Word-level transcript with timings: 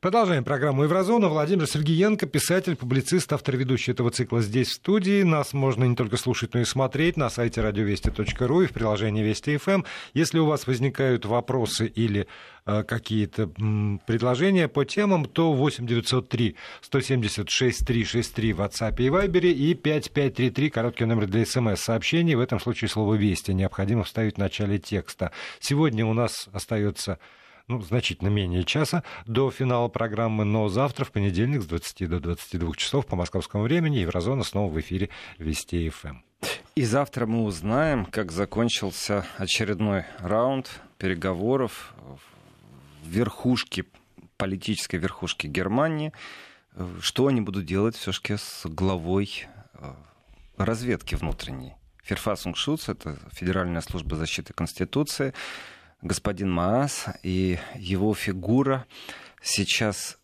Продолжаем 0.00 0.44
программу 0.44 0.84
«Еврозона». 0.84 1.28
Владимир 1.28 1.66
Сергеенко, 1.66 2.24
писатель, 2.24 2.74
публицист, 2.74 3.30
автор 3.34 3.58
ведущий 3.58 3.92
этого 3.92 4.10
цикла 4.10 4.40
здесь, 4.40 4.68
в 4.68 4.72
студии. 4.72 5.22
Нас 5.24 5.52
можно 5.52 5.84
не 5.84 5.94
только 5.94 6.16
слушать, 6.16 6.54
но 6.54 6.60
и 6.60 6.64
смотреть 6.64 7.18
на 7.18 7.28
сайте 7.28 7.60
радиовести.ру 7.60 8.62
и 8.62 8.66
в 8.66 8.72
приложении 8.72 9.22
Вести 9.22 9.58
ФМ. 9.58 9.70
Эм. 9.70 9.84
Если 10.14 10.38
у 10.38 10.46
вас 10.46 10.66
возникают 10.66 11.26
вопросы 11.26 11.86
или 11.86 12.26
э, 12.64 12.82
какие-то 12.82 13.48
предложения 14.06 14.68
по 14.68 14.86
темам, 14.86 15.26
то 15.26 15.52
8 15.52 15.86
903 15.86 16.56
176 16.80 17.86
363 17.86 18.52
в 18.54 18.60
WhatsApp 18.62 18.94
и 19.00 19.08
Viber 19.08 19.52
и 19.52 19.74
5533, 19.74 20.70
короткий 20.70 21.04
номер 21.04 21.26
для 21.26 21.44
смс-сообщений. 21.44 22.36
В 22.36 22.40
этом 22.40 22.58
случае 22.58 22.88
слово 22.88 23.16
«Вести» 23.16 23.52
необходимо 23.52 24.04
вставить 24.04 24.36
в 24.36 24.38
начале 24.38 24.78
текста. 24.78 25.30
Сегодня 25.60 26.06
у 26.06 26.14
нас 26.14 26.48
остается 26.54 27.18
ну, 27.70 27.80
значительно 27.82 28.28
менее 28.28 28.64
часа 28.64 29.04
до 29.26 29.50
финала 29.50 29.86
программы, 29.86 30.44
но 30.44 30.68
завтра, 30.68 31.04
в 31.04 31.12
понедельник, 31.12 31.62
с 31.62 31.66
20 31.66 32.08
до 32.08 32.18
22 32.18 32.74
часов 32.74 33.06
по 33.06 33.14
московскому 33.14 33.62
времени, 33.62 33.98
Еврозона 33.98 34.42
снова 34.42 34.72
в 34.72 34.80
эфире 34.80 35.08
Вести 35.38 35.88
ФМ. 35.88 36.08
Эм. 36.08 36.24
И 36.74 36.84
завтра 36.84 37.26
мы 37.26 37.44
узнаем, 37.44 38.06
как 38.06 38.32
закончился 38.32 39.24
очередной 39.36 40.04
раунд 40.18 40.80
переговоров 40.98 41.94
в 43.04 43.08
верхушке, 43.08 43.84
политической 44.36 44.96
верхушке 44.96 45.46
Германии. 45.46 46.12
Что 47.00 47.28
они 47.28 47.40
будут 47.40 47.66
делать 47.66 47.96
все-таки 47.96 48.36
с 48.36 48.62
главой 48.64 49.46
э, 49.74 49.92
разведки 50.56 51.14
внутренней? 51.14 51.74
Ферфасунг 52.02 52.56
Шуц, 52.56 52.88
это 52.88 53.18
Федеральная 53.32 53.80
служба 53.80 54.16
защиты 54.16 54.52
Конституции, 54.52 55.34
господин 56.02 56.50
Маас 56.50 57.06
и 57.22 57.58
его 57.74 58.14
фигура 58.14 58.86
сейчас 59.42 60.18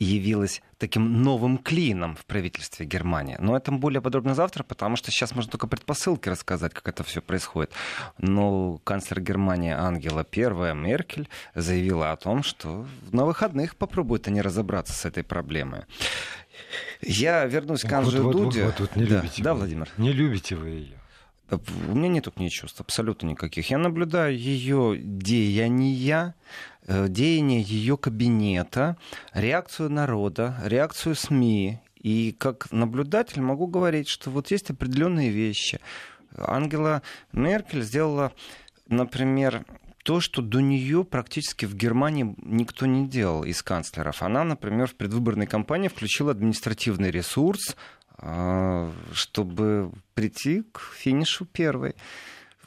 явилась 0.00 0.62
таким 0.78 1.22
новым 1.22 1.58
клином 1.58 2.16
в 2.16 2.24
правительстве 2.24 2.86
Германии. 2.86 3.36
Но 3.38 3.54
это 3.54 3.70
более 3.70 4.00
подробно 4.00 4.34
завтра, 4.34 4.62
потому 4.64 4.96
что 4.96 5.10
сейчас 5.10 5.34
можно 5.34 5.50
только 5.52 5.66
предпосылки 5.66 6.30
рассказать, 6.30 6.72
как 6.72 6.88
это 6.88 7.04
все 7.04 7.20
происходит. 7.20 7.72
Но 8.16 8.78
канцлер 8.78 9.20
Германии 9.20 9.72
Ангела 9.72 10.26
I 10.34 10.74
Меркель 10.74 11.28
заявила 11.54 12.12
о 12.12 12.16
том, 12.16 12.42
что 12.42 12.86
на 13.12 13.26
выходных 13.26 13.76
попробуют 13.76 14.26
они 14.26 14.40
разобраться 14.40 14.94
с 14.94 15.04
этой 15.04 15.22
проблемой. 15.22 15.82
Я 17.02 17.44
вернусь 17.44 17.82
к 17.82 17.92
Анже 17.92 18.22
вот, 18.22 18.32
Дуде. 18.32 18.64
Вот, 18.64 18.80
вот, 18.80 18.88
вот, 18.88 18.96
не 18.96 19.04
да, 19.04 19.16
любите 19.16 19.42
да, 19.42 19.52
вы. 19.52 19.60
Владимир? 19.60 19.88
Не 19.98 20.12
любите 20.12 20.56
вы 20.56 20.68
ее. 20.68 20.99
У 21.88 21.94
меня 21.94 22.08
нет 22.08 22.28
к 22.28 22.38
ней 22.38 22.50
чувств, 22.50 22.80
абсолютно 22.80 23.28
никаких. 23.28 23.70
Я 23.70 23.78
наблюдаю 23.78 24.36
ее 24.36 24.96
деяния, 24.98 26.34
э, 26.86 27.08
деяния 27.08 27.60
ее 27.60 27.96
кабинета, 27.96 28.96
реакцию 29.32 29.90
народа, 29.90 30.60
реакцию 30.64 31.14
СМИ. 31.14 31.80
И 32.00 32.34
как 32.38 32.72
наблюдатель 32.72 33.42
могу 33.42 33.66
говорить, 33.66 34.08
что 34.08 34.30
вот 34.30 34.50
есть 34.50 34.70
определенные 34.70 35.30
вещи. 35.30 35.80
Ангела 36.36 37.02
Меркель 37.32 37.82
сделала, 37.82 38.32
например, 38.88 39.64
то, 40.02 40.20
что 40.20 40.40
до 40.40 40.60
нее 40.60 41.04
практически 41.04 41.66
в 41.66 41.74
Германии 41.74 42.34
никто 42.38 42.86
не 42.86 43.06
делал 43.06 43.44
из 43.44 43.62
канцлеров. 43.62 44.22
Она, 44.22 44.44
например, 44.44 44.86
в 44.86 44.94
предвыборной 44.94 45.46
кампании 45.46 45.88
включила 45.88 46.30
административный 46.30 47.10
ресурс, 47.10 47.76
чтобы 49.12 49.92
прийти 50.14 50.62
к 50.72 50.80
финишу 50.94 51.46
первой. 51.46 51.94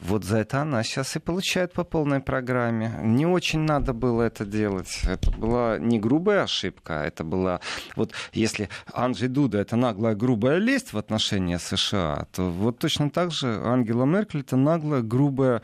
Вот 0.03 0.25
за 0.25 0.39
это 0.39 0.61
она 0.61 0.83
сейчас 0.83 1.15
и 1.15 1.19
получает 1.19 1.71
по 1.71 1.85
полной 1.85 2.19
программе. 2.19 2.93
Не 3.03 3.25
очень 3.25 3.61
надо 3.61 3.93
было 3.93 4.23
это 4.23 4.45
делать. 4.45 4.99
Это 5.05 5.31
была 5.31 5.77
не 5.79 5.97
грубая 5.97 6.43
ошибка, 6.43 6.93
это 7.05 7.23
была... 7.23 7.61
Вот 7.95 8.11
если 8.33 8.67
Анджей 8.91 9.29
Дуда— 9.29 9.57
это 9.59 9.77
наглая 9.77 10.13
грубая 10.13 10.57
лесть 10.57 10.91
в 10.91 10.97
отношении 10.97 11.55
США, 11.55 12.27
то 12.33 12.49
вот 12.49 12.79
точно 12.79 13.11
так 13.11 13.31
же 13.31 13.61
Ангела 13.63 14.03
Меркель— 14.03 14.39
это 14.41 14.57
наглая 14.57 15.01
грубая 15.01 15.61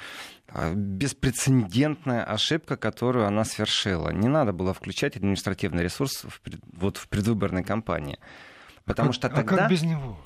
а, 0.48 0.74
беспрецедентная 0.74 2.24
ошибка, 2.24 2.78
которую 2.78 3.28
она 3.28 3.44
совершила. 3.44 4.10
Не 4.10 4.30
надо 4.30 4.54
было 4.54 4.74
включать 4.74 5.18
административный 5.18 5.84
ресурс 5.84 6.24
в, 6.24 6.40
вот 6.78 6.96
в 6.96 7.10
предвыборной 7.10 7.66
кампании. 7.66 8.18
Потому 8.90 9.12
а 9.12 9.14
что 9.14 9.30
тогда... 9.30 9.42
А 9.42 9.58
как 9.60 9.70
без 9.70 9.84
него? 9.84 10.18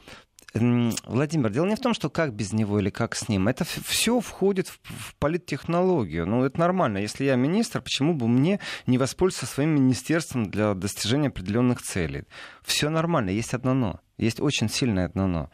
Владимир, 0.53 1.49
дело 1.49 1.65
не 1.65 1.75
в 1.75 1.79
том, 1.79 1.93
что 1.93 2.09
как 2.09 2.33
без 2.33 2.53
него 2.53 2.79
или 2.79 2.89
как 2.89 3.15
с 3.15 3.27
ним. 3.27 3.47
Это 3.47 3.65
все 3.65 4.19
входит 4.19 4.67
в, 4.67 4.79
в 4.83 5.15
политтехнологию. 5.15 6.25
Ну, 6.27 6.45
это 6.45 6.59
нормально. 6.59 6.99
Если 6.99 7.25
я 7.25 7.35
министр, 7.35 7.81
почему 7.81 8.13
бы 8.13 8.27
мне 8.27 8.59
не 8.85 8.97
воспользоваться 8.97 9.47
своим 9.53 9.71
министерством 9.71 10.49
для 10.49 10.75
достижения 10.75 11.27
определенных 11.27 11.81
целей? 11.81 12.25
Все 12.61 12.89
нормально. 12.89 13.31
Есть 13.31 13.53
одно 13.53 13.73
но. 13.73 13.99
Есть 14.17 14.39
очень 14.39 14.69
сильное 14.69 15.05
одно 15.05 15.27
но. 15.27 15.49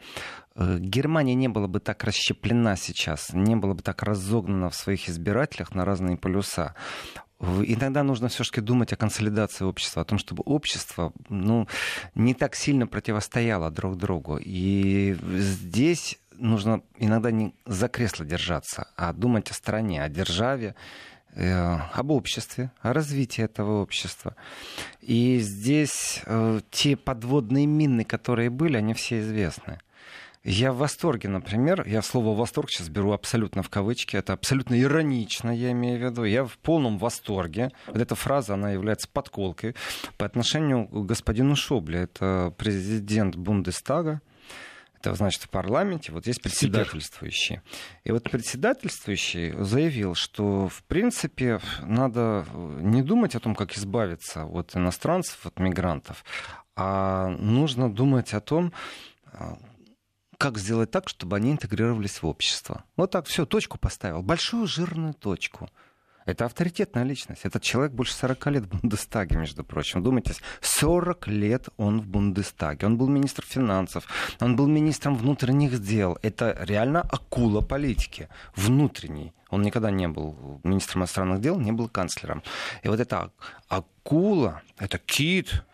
Э, 0.54 0.76
Германия 0.78 1.34
не 1.34 1.48
была 1.48 1.66
бы 1.66 1.80
так 1.80 2.04
расщеплена 2.04 2.76
сейчас, 2.76 3.32
не 3.32 3.56
была 3.56 3.74
бы 3.74 3.82
так 3.82 4.02
разогнана 4.02 4.68
в 4.68 4.74
своих 4.74 5.08
избирателях 5.08 5.74
на 5.74 5.84
разные 5.84 6.18
полюса. 6.18 6.74
Иногда 7.40 8.02
нужно 8.02 8.28
все-таки 8.28 8.60
думать 8.60 8.92
о 8.92 8.96
консолидации 8.96 9.64
общества, 9.64 10.02
о 10.02 10.04
том, 10.04 10.18
чтобы 10.18 10.42
общество 10.44 11.12
ну, 11.30 11.66
не 12.14 12.34
так 12.34 12.54
сильно 12.54 12.86
противостояло 12.86 13.70
друг 13.70 13.96
другу. 13.96 14.38
И 14.38 15.16
здесь 15.22 16.18
нужно 16.40 16.82
иногда 16.98 17.30
не 17.30 17.54
за 17.64 17.88
кресло 17.88 18.26
держаться, 18.26 18.88
а 18.96 19.12
думать 19.14 19.50
о 19.50 19.54
стране, 19.54 20.02
о 20.02 20.10
державе, 20.10 20.74
э, 21.34 21.78
об 21.94 22.10
обществе, 22.10 22.72
о 22.82 22.92
развитии 22.92 23.42
этого 23.42 23.80
общества. 23.80 24.36
И 25.00 25.38
здесь 25.38 26.20
э, 26.26 26.60
те 26.70 26.94
подводные 26.94 27.64
мины, 27.64 28.04
которые 28.04 28.50
были, 28.50 28.76
они 28.76 28.92
все 28.92 29.20
известны. 29.20 29.78
Я 30.42 30.72
в 30.72 30.78
восторге, 30.78 31.28
например, 31.28 31.86
я 31.86 32.00
слово 32.00 32.34
«восторг» 32.34 32.70
сейчас 32.70 32.88
беру 32.88 33.12
абсолютно 33.12 33.62
в 33.62 33.68
кавычки, 33.68 34.16
это 34.16 34.32
абсолютно 34.32 34.80
иронично, 34.80 35.50
я 35.50 35.72
имею 35.72 35.98
в 35.98 36.02
виду. 36.02 36.24
Я 36.24 36.46
в 36.46 36.56
полном 36.58 36.96
восторге. 36.96 37.70
Вот 37.86 37.98
эта 37.98 38.14
фраза, 38.14 38.54
она 38.54 38.70
является 38.70 39.06
подколкой 39.06 39.76
по 40.16 40.24
отношению 40.24 40.88
к 40.88 41.04
господину 41.04 41.56
Шобле. 41.56 42.04
Это 42.04 42.54
президент 42.56 43.36
Бундестага, 43.36 44.22
это 44.98 45.14
значит 45.14 45.42
в 45.42 45.50
парламенте, 45.50 46.12
вот 46.12 46.26
есть 46.26 46.42
председательствующий. 46.42 47.60
И 48.04 48.10
вот 48.10 48.24
председательствующий 48.30 49.52
заявил, 49.62 50.14
что 50.14 50.68
в 50.68 50.82
принципе 50.84 51.60
надо 51.82 52.46
не 52.54 53.02
думать 53.02 53.34
о 53.34 53.40
том, 53.40 53.54
как 53.54 53.76
избавиться 53.76 54.44
от 54.44 54.74
иностранцев, 54.74 55.44
от 55.44 55.58
мигрантов, 55.58 56.24
а 56.76 57.28
нужно 57.28 57.92
думать 57.92 58.32
о 58.32 58.40
том, 58.40 58.72
как 60.40 60.56
сделать 60.56 60.90
так, 60.90 61.10
чтобы 61.10 61.36
они 61.36 61.52
интегрировались 61.52 62.22
в 62.22 62.26
общество. 62.26 62.84
Вот 62.96 63.10
так, 63.10 63.26
все, 63.26 63.44
точку 63.44 63.78
поставил. 63.78 64.22
Большую 64.22 64.66
жирную 64.66 65.12
точку. 65.12 65.68
Это 66.24 66.46
авторитетная 66.46 67.04
личность. 67.04 67.42
Этот 67.44 67.62
человек 67.62 67.92
больше 67.92 68.14
40 68.14 68.46
лет 68.46 68.64
в 68.64 68.68
Бундестаге, 68.68 69.36
между 69.36 69.64
прочим. 69.64 70.02
Думайте, 70.02 70.34
40 70.62 71.28
лет 71.28 71.68
он 71.76 72.00
в 72.00 72.06
Бундестаге. 72.06 72.86
Он 72.86 72.96
был 72.96 73.08
министр 73.08 73.44
финансов, 73.44 74.06
он 74.40 74.56
был 74.56 74.66
министром 74.66 75.14
внутренних 75.14 75.78
дел. 75.78 76.18
Это 76.22 76.56
реально 76.60 77.02
акула 77.02 77.60
политики, 77.60 78.28
внутренней. 78.56 79.34
Он 79.50 79.60
никогда 79.60 79.90
не 79.90 80.08
был 80.08 80.60
министром 80.64 81.02
иностранных 81.02 81.42
дел, 81.42 81.60
не 81.60 81.72
был 81.72 81.88
канцлером. 81.88 82.42
И 82.82 82.88
вот 82.88 82.98
эта 82.98 83.30
акула, 83.68 84.62
это 84.78 84.98
кит, 84.98 85.64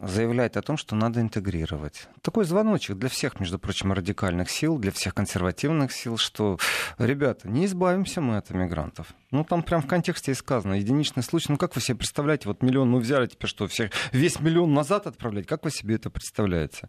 заявляет 0.00 0.56
о 0.56 0.62
том, 0.62 0.76
что 0.76 0.96
надо 0.96 1.20
интегрировать. 1.20 2.08
Такой 2.20 2.44
звоночек 2.44 2.96
для 2.96 3.08
всех, 3.08 3.38
между 3.40 3.58
прочим, 3.58 3.92
радикальных 3.92 4.50
сил, 4.50 4.78
для 4.78 4.90
всех 4.90 5.14
консервативных 5.14 5.92
сил, 5.92 6.16
что, 6.16 6.58
ребята, 6.98 7.48
не 7.48 7.66
избавимся 7.66 8.20
мы 8.20 8.36
от 8.36 8.50
иммигрантов. 8.50 9.14
Ну, 9.30 9.44
там 9.44 9.62
прям 9.62 9.82
в 9.82 9.86
контексте 9.86 10.32
и 10.32 10.34
сказано, 10.34 10.74
единичный 10.74 11.22
случай. 11.22 11.46
Ну, 11.50 11.58
как 11.58 11.74
вы 11.74 11.80
себе 11.80 11.96
представляете, 11.98 12.48
вот 12.48 12.62
миллион 12.62 12.90
мы 12.90 13.00
взяли, 13.00 13.26
теперь 13.26 13.48
что, 13.48 13.66
всех, 13.66 13.90
весь 14.12 14.40
миллион 14.40 14.74
назад 14.74 15.06
отправлять? 15.06 15.46
Как 15.46 15.64
вы 15.64 15.70
себе 15.70 15.94
это 15.96 16.10
представляете? 16.10 16.88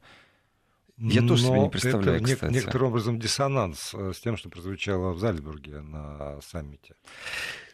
Я 0.97 1.21
Но 1.21 1.29
тоже 1.29 1.43
себе 1.47 1.59
не 1.59 1.69
представляю, 1.69 2.21
это 2.21 2.35
кстати. 2.35 2.53
некоторым 2.53 2.87
образом 2.87 3.19
диссонанс 3.19 3.93
э, 3.93 4.13
с 4.15 4.19
тем, 4.21 4.37
что 4.37 4.49
прозвучало 4.49 5.11
в 5.11 5.19
Зальцбурге 5.19 5.81
на 5.81 6.39
саммите. 6.39 6.95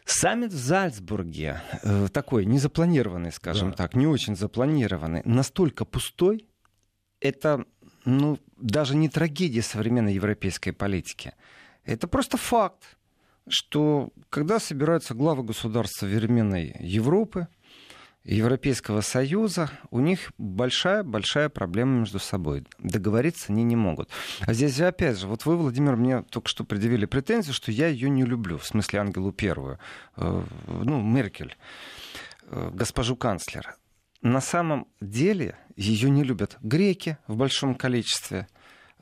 Саммит 0.04 0.52
в 0.52 0.56
Зальцбурге, 0.56 1.62
э, 1.82 2.08
такой 2.12 2.44
незапланированный, 2.44 3.32
скажем 3.32 3.70
да. 3.70 3.76
так, 3.76 3.94
не 3.94 4.06
очень 4.06 4.36
запланированный, 4.36 5.22
настолько 5.24 5.84
пустой, 5.84 6.46
это 7.20 7.64
ну, 8.04 8.38
даже 8.56 8.96
не 8.96 9.08
трагедия 9.08 9.62
современной 9.62 10.14
европейской 10.14 10.72
политики. 10.72 11.34
Это 11.84 12.08
просто 12.08 12.36
факт, 12.36 12.96
что 13.48 14.10
когда 14.28 14.58
собираются 14.58 15.14
главы 15.14 15.44
государств 15.44 16.00
современной 16.00 16.76
Европы, 16.80 17.48
Европейского 18.24 19.00
Союза, 19.00 19.70
у 19.90 19.98
них 19.98 20.32
большая-большая 20.38 21.48
проблема 21.48 22.00
между 22.00 22.18
собой. 22.18 22.64
Договориться 22.78 23.52
они 23.52 23.64
не 23.64 23.76
могут. 23.76 24.10
А 24.40 24.52
здесь 24.52 24.76
же, 24.76 24.86
опять 24.86 25.18
же, 25.18 25.26
вот 25.26 25.44
вы, 25.44 25.56
Владимир, 25.56 25.96
мне 25.96 26.22
только 26.22 26.48
что 26.48 26.64
предъявили 26.64 27.06
претензию, 27.06 27.52
что 27.52 27.72
я 27.72 27.88
ее 27.88 28.08
не 28.10 28.24
люблю, 28.24 28.58
в 28.58 28.66
смысле 28.66 29.00
Ангелу 29.00 29.32
Первую, 29.32 29.78
э, 30.16 30.42
ну, 30.66 31.02
Меркель. 31.02 31.56
э, 32.44 32.70
госпожу 32.72 33.16
канцлера. 33.16 33.76
На 34.20 34.40
самом 34.40 34.86
деле 35.00 35.56
ее 35.76 36.08
не 36.08 36.22
любят 36.22 36.58
греки 36.62 37.18
в 37.26 37.36
большом 37.36 37.74
количестве. 37.74 38.46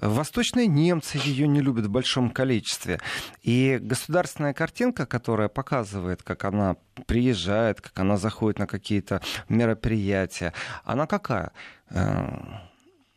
Восточные 0.01 0.67
немцы 0.67 1.19
ее 1.19 1.47
не 1.47 1.61
любят 1.61 1.87
в 1.87 1.91
большом 1.91 2.31
количестве. 2.31 3.01
И 3.43 3.79
государственная 3.81 4.55
картинка, 4.55 5.05
которая 5.05 5.49
показывает, 5.49 6.23
как 6.23 6.45
она 6.45 6.77
приезжает, 7.07 7.83
как 7.83 7.99
она 7.99 8.17
заходит 8.17 8.59
на 8.59 8.67
какие-то 8.67 9.21
мероприятия, 9.49 10.55
она 10.85 11.07
какая? 11.07 11.53
Э, 11.91 12.29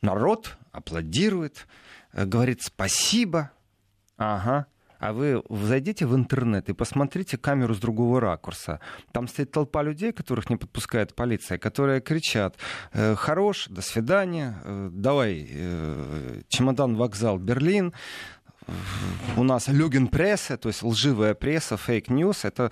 народ 0.01 0.57
аплодирует, 0.73 1.67
э, 2.11 2.25
говорит 2.25 2.61
спасибо. 2.61 3.51
Ага, 4.17 4.67
а 5.03 5.11
вы 5.11 5.43
зайдите 5.49 6.05
в 6.05 6.15
интернет 6.15 6.69
и 6.69 6.73
посмотрите 6.73 7.37
камеру 7.37 7.73
с 7.73 7.79
другого 7.79 8.21
ракурса. 8.21 8.79
Там 9.11 9.27
стоит 9.27 9.51
толпа 9.51 9.83
людей, 9.83 10.13
которых 10.13 10.49
не 10.49 10.55
подпускает 10.55 11.13
полиция, 11.13 11.57
которые 11.57 11.99
кричат 11.99 12.55
«Э, 12.93 13.13
«Хорош, 13.15 13.67
до 13.67 13.81
свидания, 13.81 14.61
э, 14.63 14.89
давай, 14.93 15.45
э, 15.49 16.41
чемодан, 16.47 16.95
вокзал, 16.95 17.37
Берлин», 17.37 17.93
у 19.35 19.43
нас 19.43 19.67
Lügenpresse, 19.67 20.55
то 20.55 20.69
есть 20.69 20.83
лживая 20.83 21.33
пресса, 21.33 21.75
fake 21.75 22.06
news, 22.06 22.45
это 22.45 22.71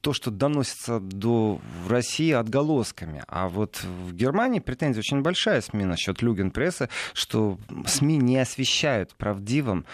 то, 0.00 0.14
что 0.14 0.30
доносится 0.30 0.98
до 0.98 1.60
России 1.86 2.32
отголосками. 2.32 3.22
А 3.28 3.48
вот 3.48 3.84
в 3.84 4.14
Германии 4.14 4.60
претензия 4.60 5.00
очень 5.00 5.20
большая 5.20 5.60
СМИ 5.60 5.84
насчет 5.84 6.22
Lügen 6.22 6.50
прессы, 6.50 6.88
что 7.12 7.58
СМИ 7.86 8.16
не 8.16 8.38
освещают 8.38 9.14
правдивым 9.14 9.84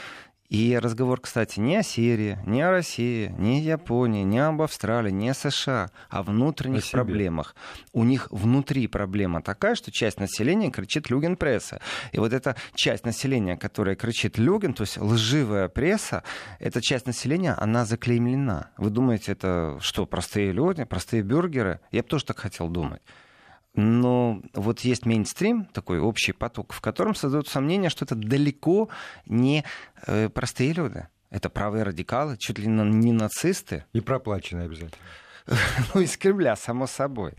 и 0.52 0.78
разговор, 0.78 1.18
кстати, 1.18 1.60
не 1.60 1.76
о 1.76 1.82
Сирии, 1.82 2.36
не 2.44 2.60
о 2.60 2.70
России, 2.70 3.34
не 3.38 3.60
о 3.60 3.62
Японии, 3.62 4.22
не 4.22 4.38
об 4.38 4.60
Австралии, 4.60 5.10
не 5.10 5.30
о 5.30 5.34
США, 5.34 5.90
о 6.10 6.22
внутренних 6.22 6.84
о 6.88 6.90
проблемах. 6.90 7.56
У 7.94 8.04
них 8.04 8.28
внутри 8.30 8.86
проблема 8.86 9.40
такая, 9.40 9.74
что 9.76 9.90
часть 9.90 10.20
населения 10.20 10.70
кричит 10.70 11.08
Люген 11.08 11.36
пресса. 11.36 11.80
И 12.12 12.18
вот 12.18 12.34
эта 12.34 12.54
часть 12.74 13.06
населения, 13.06 13.56
которая 13.56 13.96
кричит 13.96 14.36
Люген, 14.36 14.74
то 14.74 14.82
есть 14.82 14.98
лживая 14.98 15.68
пресса, 15.68 16.22
эта 16.58 16.82
часть 16.82 17.06
населения, 17.06 17.54
она 17.54 17.86
заклеймлена. 17.86 18.72
Вы 18.76 18.90
думаете, 18.90 19.32
это 19.32 19.78
что, 19.80 20.04
простые 20.04 20.52
люди, 20.52 20.84
простые 20.84 21.22
бюргеры? 21.22 21.80
Я 21.92 22.02
бы 22.02 22.08
тоже 22.08 22.26
так 22.26 22.38
хотел 22.38 22.68
думать. 22.68 23.00
Но 23.74 24.42
вот 24.52 24.80
есть 24.80 25.06
мейнстрим, 25.06 25.64
такой 25.66 25.98
общий 25.98 26.32
поток, 26.32 26.72
в 26.72 26.80
котором 26.80 27.14
создают 27.14 27.48
сомнение, 27.48 27.88
что 27.88 28.04
это 28.04 28.14
далеко 28.14 28.88
не 29.26 29.64
э, 30.06 30.28
простые 30.28 30.72
люди. 30.72 31.06
Это 31.30 31.48
правые 31.48 31.82
радикалы, 31.82 32.36
чуть 32.36 32.58
ли 32.58 32.66
не 32.66 33.12
нацисты. 33.12 33.86
И 33.94 34.00
проплаченные 34.00 34.66
обязательно. 34.66 35.02
ну, 35.94 36.00
из 36.00 36.16
Кремля, 36.16 36.56
само 36.56 36.86
собой. 36.86 37.32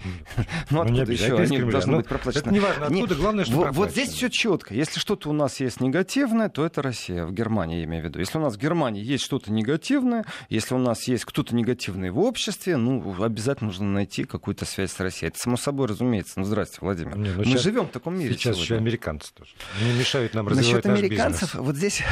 Ну, 0.70 0.82
откуда 0.82 1.06
ну, 1.06 1.12
еще? 1.12 1.38
Они 1.38 1.60
должны 1.60 1.92
ну, 1.92 1.98
быть 2.00 2.08
проплачены. 2.08 2.42
Это 2.42 2.52
не 2.52 2.60
важно, 2.60 2.86
откуда, 2.88 3.16
главное, 3.16 3.46
что 3.46 3.70
Вот 3.72 3.92
здесь 3.92 4.10
все 4.10 4.30
четко. 4.30 4.74
Если 4.74 5.00
что-то 5.00 5.30
у 5.30 5.34
нас 5.34 5.60
есть 5.60 5.80
негативное, 5.82 6.50
то 6.50 6.66
это 6.66 6.82
Россия. 6.82 7.26
В 7.26 7.34
Германии, 7.34 7.80
я 7.80 7.84
имею 7.86 8.04
в 8.04 8.06
виду. 8.08 8.20
Если 8.20 8.38
у 8.38 8.42
нас 8.42 8.56
в 8.56 8.58
Германии 8.58 9.04
есть 9.04 9.24
что-то 9.24 9.52
негативное, 9.52 10.26
если 10.50 10.76
у 10.76 10.80
нас 10.80 11.08
есть 11.08 11.26
кто-то 11.26 11.56
негативный 11.56 12.10
в 12.10 12.20
обществе, 12.20 12.78
ну, 12.78 13.24
обязательно 13.24 13.70
нужно 13.70 13.88
найти 13.88 14.24
какую-то 14.24 14.66
связь 14.66 14.92
с 14.92 15.00
Россией. 15.00 15.30
Это 15.30 15.40
само 15.40 15.58
собой 15.58 15.88
разумеется. 15.88 16.40
Ну, 16.40 16.46
здрасте, 16.46 16.78
Владимир. 16.82 17.18
Не, 17.18 17.30
ну, 17.30 17.40
Мы 17.40 17.46
сейчас, 17.46 17.62
живем 17.62 17.86
в 17.86 17.92
таком 17.92 18.18
мире 18.18 18.34
Сейчас 18.34 18.56
сегодня. 18.56 18.64
еще 18.64 18.76
американцы 18.76 19.34
тоже. 19.34 19.52
Не 19.82 19.94
мешают 19.98 20.34
нам 20.34 20.48
развивать 20.48 20.86
Насчет 20.86 20.86
американцев, 20.86 21.42
бизнес. 21.42 21.66
вот 21.66 21.76
здесь, 21.76 22.04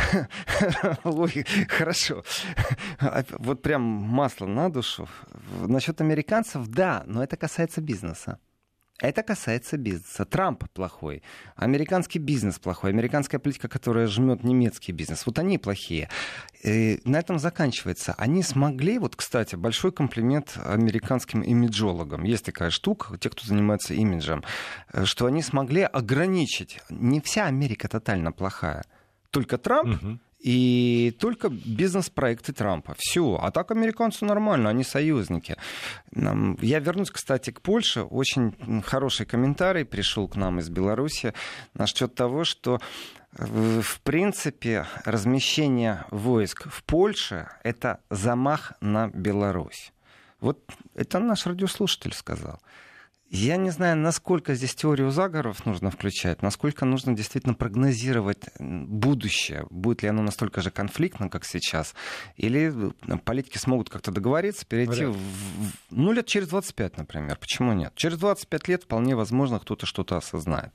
хорошо. 1.69 2.23
Вот 3.39 3.61
прям 3.61 3.81
масло 3.81 4.45
на 4.45 4.69
душу 4.69 5.07
насчет 5.81 5.99
американцев, 5.99 6.67
да, 6.67 7.03
но 7.07 7.23
это 7.23 7.37
касается 7.37 7.81
бизнеса. 7.81 8.37
Это 8.99 9.23
касается 9.23 9.77
бизнеса. 9.77 10.25
Трамп 10.25 10.69
плохой, 10.75 11.23
американский 11.55 12.19
бизнес 12.19 12.59
плохой, 12.59 12.91
американская 12.91 13.39
политика, 13.39 13.67
которая 13.67 14.05
жмет 14.05 14.43
немецкий 14.43 14.91
бизнес. 14.91 15.25
Вот 15.25 15.39
они 15.39 15.57
плохие. 15.57 16.07
И 16.63 17.01
на 17.03 17.17
этом 17.17 17.39
заканчивается. 17.39 18.13
Они 18.19 18.43
смогли, 18.43 18.99
вот, 18.99 19.15
кстати, 19.15 19.55
большой 19.55 19.91
комплимент 19.91 20.55
американским 20.63 21.41
имиджологам. 21.41 22.25
Есть 22.25 22.45
такая 22.45 22.69
штука, 22.69 23.17
те, 23.17 23.31
кто 23.31 23.43
занимается 23.47 23.95
имиджем, 23.95 24.43
что 25.03 25.25
они 25.25 25.41
смогли 25.41 25.81
ограничить. 25.81 26.79
Не 26.91 27.21
вся 27.21 27.47
Америка 27.47 27.87
тотально 27.87 28.31
плохая. 28.31 28.83
Только 29.31 29.57
Трамп 29.57 30.03
угу 30.03 30.19
и 30.41 31.15
только 31.19 31.49
бизнес-проекты 31.49 32.51
Трампа. 32.53 32.95
Все. 32.97 33.39
А 33.41 33.51
так 33.51 33.71
американцы 33.71 34.25
нормально, 34.25 34.69
они 34.69 34.83
союзники. 34.83 35.55
Я 36.13 36.79
вернусь, 36.79 37.11
кстати, 37.11 37.51
к 37.51 37.61
Польше. 37.61 38.01
Очень 38.01 38.81
хороший 38.81 39.25
комментарий 39.25 39.85
пришел 39.85 40.27
к 40.27 40.35
нам 40.35 40.59
из 40.59 40.69
Беларуси 40.69 41.33
насчет 41.73 42.15
того, 42.15 42.43
что 42.43 42.79
в 43.33 44.01
принципе, 44.01 44.87
размещение 45.05 46.03
войск 46.11 46.67
в 46.69 46.83
Польше— 46.83 47.47
это 47.63 48.01
замах 48.09 48.73
на 48.81 49.07
Беларусь. 49.07 49.93
Вот 50.41 50.59
это 50.95 51.19
наш 51.19 51.45
радиослушатель 51.45 52.13
сказал. 52.13 52.59
Я 53.33 53.55
не 53.55 53.69
знаю, 53.69 53.95
насколько 53.95 54.55
здесь 54.55 54.75
теорию 54.75 55.09
заговоров 55.09 55.65
нужно 55.65 55.89
включать, 55.89 56.41
насколько 56.41 56.83
нужно 56.83 57.15
действительно 57.15 57.53
прогнозировать 57.53 58.43
будущее. 58.59 59.65
Будет 59.69 60.03
ли 60.03 60.09
оно 60.09 60.21
настолько 60.21 60.59
же 60.59 60.69
конфликтно, 60.69 61.29
как 61.29 61.45
сейчас, 61.45 61.95
или 62.35 62.73
э, 63.07 63.17
политики 63.23 63.57
смогут 63.57 63.89
как-то 63.89 64.11
договориться, 64.11 64.65
перейти 64.65 65.05
в, 65.05 65.17
ну, 65.91 66.11
лет 66.11 66.25
через 66.25 66.49
25, 66.49 66.97
например. 66.97 67.37
Почему 67.37 67.71
нет? 67.71 67.93
Через 67.95 68.17
25 68.17 68.67
лет 68.67 68.83
вполне 68.83 69.15
возможно 69.15 69.59
кто-то 69.59 69.85
что-то 69.85 70.17
осознает. 70.17 70.73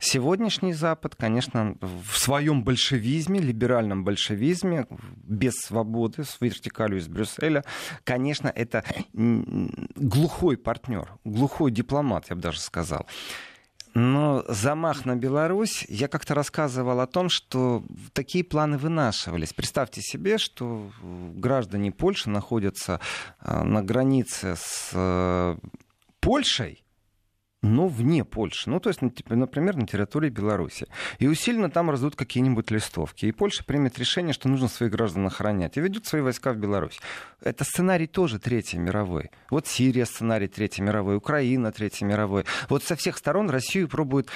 Сегодняшний 0.00 0.72
Запад, 0.72 1.14
конечно, 1.14 1.76
в 1.82 2.18
своем 2.18 2.64
большевизме, 2.64 3.38
либеральном 3.38 4.04
большевизме, 4.04 4.86
без 5.24 5.56
свободы, 5.58 6.24
с 6.24 6.40
вертикалью 6.40 7.00
из 7.00 7.06
Брюсселя, 7.06 7.64
конечно, 8.04 8.48
это 8.48 8.82
глухой 9.12 10.56
партнер, 10.56 11.10
глухой 11.24 11.70
дипломат 11.70 11.97
дипломат, 11.98 12.30
я 12.30 12.36
бы 12.36 12.42
даже 12.42 12.60
сказал. 12.60 13.06
Но 13.94 14.44
замах 14.48 15.06
на 15.06 15.16
Беларусь, 15.16 15.84
я 15.88 16.08
как-то 16.08 16.34
рассказывал 16.34 17.00
о 17.00 17.06
том, 17.06 17.28
что 17.28 17.82
такие 18.12 18.44
планы 18.44 18.78
вынашивались. 18.78 19.52
Представьте 19.52 20.02
себе, 20.02 20.38
что 20.38 20.90
граждане 21.34 21.90
Польши 21.90 22.30
находятся 22.30 23.00
э, 23.40 23.62
на 23.64 23.82
границе 23.82 24.54
с 24.56 24.90
э, 24.92 25.56
Польшей, 26.20 26.84
но 27.62 27.88
вне 27.88 28.24
Польши, 28.24 28.70
ну, 28.70 28.78
то 28.78 28.88
есть, 28.88 29.00
например, 29.02 29.76
на 29.76 29.86
территории 29.86 30.30
Беларуси. 30.30 30.86
И 31.18 31.26
усиленно 31.26 31.70
там 31.70 31.90
раздут 31.90 32.14
какие-нибудь 32.14 32.70
листовки. 32.70 33.26
И 33.26 33.32
Польша 33.32 33.64
примет 33.64 33.98
решение, 33.98 34.32
что 34.32 34.48
нужно 34.48 34.68
своих 34.68 34.92
граждан 34.92 35.26
охранять, 35.26 35.76
и 35.76 35.80
ведут 35.80 36.06
свои 36.06 36.22
войска 36.22 36.52
в 36.52 36.56
Беларусь. 36.56 37.00
Это 37.42 37.64
сценарий 37.64 38.06
тоже 38.06 38.38
Третьей 38.38 38.78
мировой. 38.78 39.30
Вот 39.50 39.66
Сирия 39.66 40.06
сценарий 40.06 40.46
Третьей 40.46 40.84
мировой, 40.84 41.16
Украина 41.16 41.72
Третьей 41.72 42.06
мировой. 42.06 42.44
Вот 42.68 42.84
со 42.84 42.94
всех 42.94 43.18
сторон 43.18 43.50
Россию 43.50 43.88
пробуют 43.88 44.28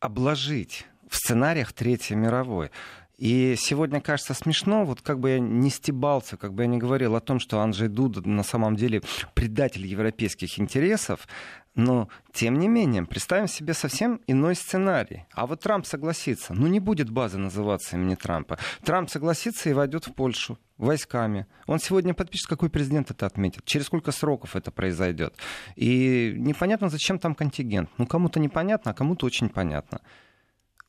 обложить 0.00 0.86
в 1.08 1.16
сценариях 1.16 1.72
Третьей 1.72 2.16
мировой. 2.16 2.70
И 3.18 3.54
сегодня 3.56 4.00
кажется 4.00 4.34
смешно, 4.34 4.84
вот 4.84 5.00
как 5.00 5.20
бы 5.20 5.30
я 5.30 5.38
не 5.38 5.70
стебался, 5.70 6.36
как 6.36 6.54
бы 6.54 6.64
я 6.64 6.66
не 6.66 6.78
говорил 6.78 7.14
о 7.14 7.20
том, 7.20 7.38
что 7.38 7.60
Анджей 7.60 7.86
Дуда 7.86 8.28
на 8.28 8.42
самом 8.42 8.74
деле 8.74 9.00
предатель 9.34 9.86
европейских 9.86 10.58
интересов, 10.58 11.28
но, 11.74 12.08
тем 12.32 12.58
не 12.58 12.68
менее, 12.68 13.04
представим 13.04 13.48
себе 13.48 13.72
совсем 13.72 14.20
иной 14.26 14.54
сценарий. 14.54 15.24
А 15.32 15.46
вот 15.46 15.60
Трамп 15.60 15.86
согласится. 15.86 16.52
Ну, 16.52 16.66
не 16.66 16.80
будет 16.80 17.08
базы 17.08 17.38
называться 17.38 17.96
имени 17.96 18.14
Трампа. 18.14 18.58
Трамп 18.84 19.08
согласится 19.08 19.70
и 19.70 19.72
войдет 19.72 20.06
в 20.06 20.12
Польшу 20.12 20.58
войсками. 20.76 21.46
Он 21.66 21.78
сегодня 21.78 22.12
подпишет, 22.12 22.48
какой 22.48 22.68
президент 22.68 23.10
это 23.10 23.24
отметит, 23.24 23.64
через 23.64 23.86
сколько 23.86 24.12
сроков 24.12 24.54
это 24.54 24.70
произойдет. 24.70 25.36
И 25.76 26.34
непонятно, 26.36 26.90
зачем 26.90 27.18
там 27.18 27.34
контингент. 27.34 27.88
Ну, 27.96 28.06
кому-то 28.06 28.38
непонятно, 28.38 28.90
а 28.90 28.94
кому-то 28.94 29.24
очень 29.24 29.48
понятно. 29.48 30.00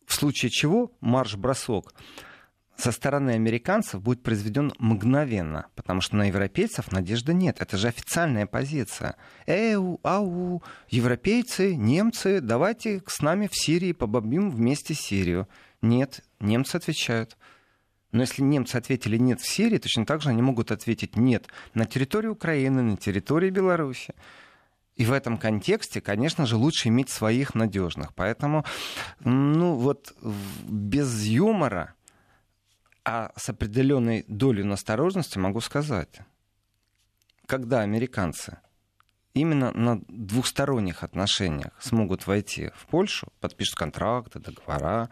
В 0.05 0.13
случае 0.13 0.51
чего 0.51 0.91
марш-бросок 0.99 1.93
со 2.75 2.91
стороны 2.91 3.31
американцев 3.31 4.01
будет 4.01 4.23
произведен 4.23 4.73
мгновенно, 4.79 5.67
потому 5.75 6.01
что 6.01 6.15
на 6.15 6.27
европейцев 6.27 6.91
надежды 6.91 7.33
нет. 7.33 7.57
Это 7.59 7.77
же 7.77 7.87
официальная 7.87 8.47
позиция. 8.47 9.15
Эу, 9.45 9.99
ау, 10.03 10.63
европейцы, 10.89 11.75
немцы, 11.75 12.41
давайте 12.41 13.03
с 13.05 13.21
нами 13.21 13.47
в 13.47 13.55
Сирии 13.55 13.91
побомбим 13.91 14.49
вместе 14.49 14.93
Сирию. 14.93 15.47
Нет, 15.81 16.21
немцы 16.39 16.75
отвечают. 16.75 17.37
Но 18.11 18.21
если 18.21 18.43
немцы 18.43 18.75
ответили 18.75 19.17
нет 19.17 19.41
в 19.41 19.47
Сирии, 19.47 19.77
точно 19.77 20.05
так 20.05 20.21
же 20.21 20.29
они 20.29 20.41
могут 20.41 20.71
ответить 20.71 21.15
нет 21.15 21.47
на 21.73 21.85
территории 21.85 22.27
Украины, 22.27 22.81
на 22.81 22.97
территории 22.97 23.49
Беларуси. 23.49 24.13
И 24.95 25.05
в 25.05 25.11
этом 25.11 25.39
контексте, 25.39 26.01
конечно 26.01 26.45
же, 26.45 26.55
лучше 26.55 26.89
иметь 26.89 27.09
своих 27.09 27.55
надежных. 27.55 28.13
Поэтому, 28.13 28.65
ну 29.21 29.73
вот, 29.73 30.15
без 30.67 31.25
юмора 31.25 31.95
а 33.05 33.31
с 33.35 33.49
определенной 33.49 34.25
долей 34.27 34.63
настороженности 34.63 35.37
могу 35.37 35.59
сказать, 35.61 36.21
когда 37.45 37.81
американцы 37.81 38.59
именно 39.33 39.71
на 39.71 40.01
двухсторонних 40.07 41.03
отношениях 41.03 41.73
смогут 41.79 42.27
войти 42.27 42.71
в 42.75 42.85
Польшу, 42.87 43.27
подпишут 43.39 43.75
контракты, 43.75 44.39
договора, 44.39 45.09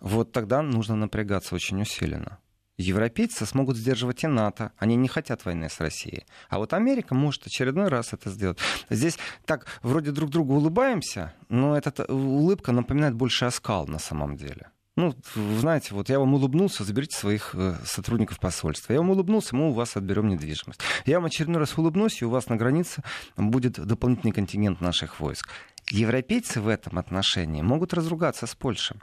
вот 0.00 0.32
тогда 0.32 0.62
нужно 0.62 0.94
напрягаться 0.94 1.54
очень 1.54 1.80
усиленно. 1.80 2.38
Европейцы 2.78 3.46
смогут 3.46 3.78
сдерживать 3.78 4.22
и 4.24 4.26
НАТО. 4.26 4.72
Они 4.76 4.96
не 4.96 5.08
хотят 5.08 5.46
войны 5.46 5.70
с 5.70 5.80
Россией. 5.80 6.26
А 6.50 6.58
вот 6.58 6.74
Америка 6.74 7.14
может 7.14 7.46
очередной 7.46 7.88
раз 7.88 8.12
это 8.12 8.28
сделать. 8.28 8.58
Здесь 8.90 9.18
так 9.46 9.66
вроде 9.82 10.10
друг 10.10 10.28
другу 10.28 10.56
улыбаемся, 10.56 11.32
но 11.48 11.76
эта 11.76 12.04
улыбка 12.04 12.72
напоминает 12.72 13.14
больше 13.14 13.46
оскал 13.46 13.86
на 13.86 13.98
самом 13.98 14.36
деле. 14.36 14.70
Ну, 14.96 15.14
знаете, 15.34 15.94
вот 15.94 16.08
я 16.08 16.18
вам 16.18 16.32
улыбнулся, 16.34 16.82
заберите 16.82 17.16
своих 17.16 17.54
э, 17.54 17.74
сотрудников 17.84 18.40
посольства. 18.40 18.94
Я 18.94 19.00
вам 19.00 19.10
улыбнулся, 19.10 19.54
мы 19.54 19.68
у 19.68 19.72
вас 19.72 19.94
отберем 19.96 20.28
недвижимость. 20.28 20.80
Я 21.04 21.16
вам 21.16 21.26
очередной 21.26 21.60
раз 21.60 21.76
улыбнусь, 21.76 22.22
и 22.22 22.24
у 22.24 22.30
вас 22.30 22.48
на 22.48 22.56
границе 22.56 23.02
будет 23.36 23.74
дополнительный 23.74 24.32
контингент 24.32 24.80
наших 24.80 25.20
войск. 25.20 25.50
Европейцы 25.90 26.62
в 26.62 26.68
этом 26.68 26.98
отношении 26.98 27.60
могут 27.60 27.92
разругаться 27.92 28.46
с 28.46 28.54
Польшей 28.54 28.96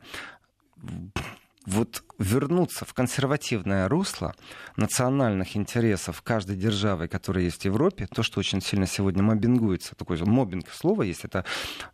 вот 1.65 2.03
вернуться 2.19 2.85
в 2.85 2.93
консервативное 2.93 3.87
русло 3.87 4.35
национальных 4.75 5.55
интересов 5.55 6.21
каждой 6.21 6.55
державы, 6.55 7.07
которая 7.07 7.45
есть 7.45 7.61
в 7.61 7.65
Европе, 7.65 8.07
то, 8.07 8.23
что 8.23 8.39
очень 8.39 8.61
сильно 8.61 8.85
сегодня 8.85 9.23
мобингуется, 9.23 9.95
такое 9.95 10.17
же 10.17 10.25
мобинг 10.25 10.69
слово 10.69 11.03
есть, 11.03 11.23
это 11.23 11.45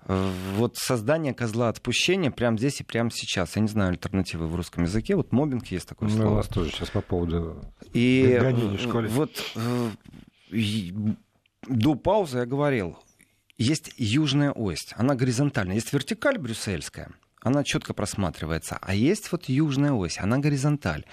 э, 0.05 0.31
вот 0.55 0.77
создание 0.77 1.33
козла 1.33 1.69
отпущения 1.69 2.31
прямо 2.31 2.57
здесь 2.57 2.81
и 2.81 2.83
прямо 2.83 3.11
сейчас. 3.11 3.55
Я 3.55 3.61
не 3.61 3.67
знаю 3.67 3.91
альтернативы 3.91 4.47
в 4.47 4.55
русском 4.55 4.83
языке, 4.83 5.15
вот 5.15 5.31
мобинг 5.31 5.67
есть 5.67 5.87
такое 5.87 6.09
ну, 6.09 6.15
слово. 6.15 6.31
У 6.31 6.35
нас 6.37 6.47
тоже 6.47 6.71
сейчас 6.71 6.89
по 6.89 7.01
поводу 7.01 7.61
и 7.93 8.37
гонений 8.39 8.77
в 8.77 8.81
школе. 8.81 9.07
Вот 9.09 9.31
э, 9.55 9.89
до 11.67 11.95
паузы 11.95 12.39
я 12.39 12.45
говорил, 12.45 12.97
есть 13.57 13.93
южная 13.97 14.51
ось, 14.51 14.93
она 14.95 15.15
горизонтальная, 15.15 15.75
есть 15.75 15.93
вертикаль 15.93 16.37
брюссельская, 16.37 17.11
она 17.41 17.63
четко 17.63 17.93
просматривается. 17.93 18.77
А 18.81 18.93
есть 18.93 19.31
вот 19.31 19.45
южная 19.49 19.93
ось, 19.93 20.19
она 20.19 20.37
горизонталь. 20.37 21.05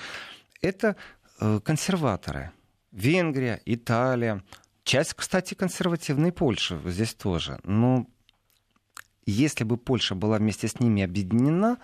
Это 0.61 0.97
э, 1.41 1.61
консерваторы. 1.65 2.53
Венгрия, 2.93 3.61
Италия, 3.67 4.43
часть, 4.85 5.15
кстати, 5.15 5.55
консервативной 5.55 6.33
Польши 6.33 6.81
здесь 6.87 7.15
тоже. 7.15 7.61
Но 7.63 8.07
если 9.27 9.65
бы 9.65 9.77
Польша 9.77 10.15
была 10.15 10.39
вместе 10.39 10.69
с 10.69 10.81
ними 10.81 11.03
объединена, 11.03 11.79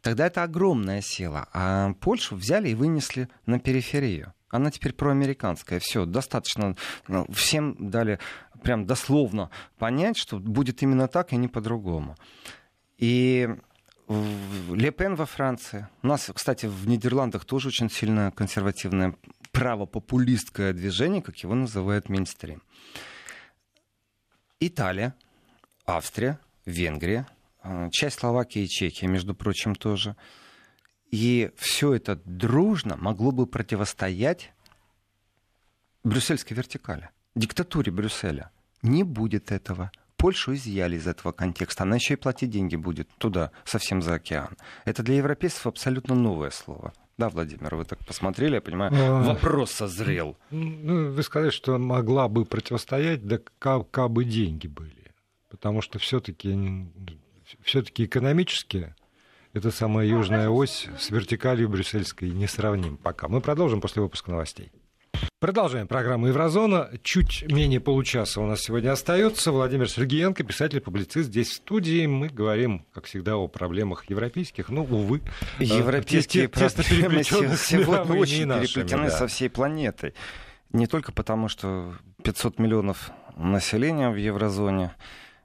тогда 0.00 0.26
это 0.26 0.42
огромная 0.42 1.02
сила. 1.02 1.46
А 1.52 1.92
Польшу 2.00 2.36
взяли 2.36 2.70
и 2.70 2.74
вынесли 2.74 3.28
на 3.44 3.60
периферию. 3.60 4.32
Она 4.48 4.70
теперь 4.70 4.94
проамериканская. 4.94 5.78
Все, 5.78 6.06
достаточно. 6.06 6.76
Ну, 7.08 7.26
всем 7.32 7.76
дали 7.90 8.18
прям 8.62 8.86
дословно 8.86 9.50
понять, 9.78 10.16
что 10.16 10.38
будет 10.38 10.82
именно 10.82 11.08
так 11.08 11.32
и 11.32 11.36
не 11.36 11.48
по-другому. 11.48 12.16
И 12.96 13.48
Ле 14.08 14.92
Пен 14.92 15.16
во 15.16 15.26
Франции. 15.26 15.88
У 16.02 16.06
нас, 16.06 16.30
кстати, 16.32 16.66
в 16.66 16.86
Нидерландах 16.86 17.44
тоже 17.44 17.68
очень 17.68 17.90
сильно 17.90 18.30
консервативное 18.30 19.16
правопопулистское 19.50 20.72
движение, 20.72 21.22
как 21.22 21.36
его 21.38 21.54
называют 21.54 22.08
мейнстрим. 22.08 22.62
Италия, 24.60 25.14
Австрия, 25.84 26.38
Венгрия, 26.64 27.26
э, 27.62 27.88
часть 27.90 28.20
Словакии 28.20 28.62
и 28.62 28.68
Чехии, 28.68 29.06
между 29.06 29.34
прочим, 29.34 29.74
тоже. 29.74 30.16
И 31.10 31.50
все 31.56 31.94
это 31.94 32.16
дружно 32.24 32.96
могло 32.96 33.32
бы 33.32 33.46
противостоять 33.46 34.52
брюссельской 36.04 36.56
вертикали, 36.56 37.10
диктатуре 37.34 37.90
Брюсселя. 37.90 38.50
Не 38.82 39.02
будет 39.02 39.50
этого. 39.50 39.90
Польшу 40.16 40.54
изъяли 40.54 40.96
из 40.96 41.06
этого 41.06 41.32
контекста. 41.32 41.84
Она 41.84 41.96
еще 41.96 42.14
и 42.14 42.16
платить 42.16 42.50
деньги 42.50 42.76
будет 42.76 43.08
туда, 43.18 43.50
совсем 43.64 44.02
за 44.02 44.14
океан. 44.14 44.56
Это 44.84 45.02
для 45.02 45.16
европейцев 45.16 45.66
абсолютно 45.66 46.14
новое 46.14 46.50
слово. 46.50 46.92
Да, 47.18 47.30
Владимир, 47.30 47.74
вы 47.76 47.84
так 47.84 48.04
посмотрели, 48.04 48.56
я 48.56 48.60
понимаю, 48.60 48.92
а... 48.94 49.22
вопрос 49.22 49.70
созрел. 49.70 50.36
Ну, 50.50 51.12
вы 51.12 51.22
сказали, 51.22 51.50
что 51.50 51.78
могла 51.78 52.28
бы 52.28 52.44
противостоять, 52.44 53.26
да 53.26 53.40
как, 53.58 53.90
как 53.90 54.10
бы 54.10 54.24
деньги 54.24 54.66
были. 54.66 55.14
Потому 55.48 55.80
что 55.80 55.98
все-таки 55.98 56.86
все-таки 57.62 58.04
экономически 58.04 58.94
эта 59.52 59.70
самая 59.70 60.06
южная 60.06 60.50
ось 60.50 60.88
с 60.98 61.10
вертикалью 61.10 61.68
брюссельской 61.68 62.30
не 62.30 62.46
сравним 62.46 62.98
пока. 62.98 63.28
Мы 63.28 63.40
продолжим 63.40 63.80
после 63.80 64.02
выпуска 64.02 64.30
новостей. 64.30 64.70
Продолжаем 65.46 65.86
программу 65.86 66.26
«Еврозона». 66.26 66.90
Чуть 67.04 67.44
менее 67.48 67.78
получаса 67.78 68.40
у 68.40 68.46
нас 68.46 68.62
сегодня 68.62 68.90
остается. 68.90 69.52
Владимир 69.52 69.88
Сергеенко, 69.88 70.42
писатель-публицист, 70.42 71.28
здесь 71.28 71.50
в 71.50 71.54
студии. 71.54 72.04
Мы 72.04 72.26
говорим, 72.26 72.84
как 72.92 73.04
всегда, 73.04 73.36
о 73.36 73.46
проблемах 73.46 74.10
европейских. 74.10 74.70
Ну, 74.70 74.82
увы. 74.82 75.22
Э, 75.60 75.62
Европейские 75.62 76.48
те, 76.48 76.48
проблемы 76.48 77.22
сегодня 77.22 78.16
очень 78.18 78.48
переплетены 78.48 79.04
да. 79.04 79.10
со 79.10 79.28
всей 79.28 79.48
планетой. 79.48 80.14
Не 80.72 80.88
только 80.88 81.12
потому, 81.12 81.46
что 81.46 81.94
500 82.24 82.58
миллионов 82.58 83.12
населения 83.36 84.10
в 84.10 84.16
еврозоне, 84.16 84.96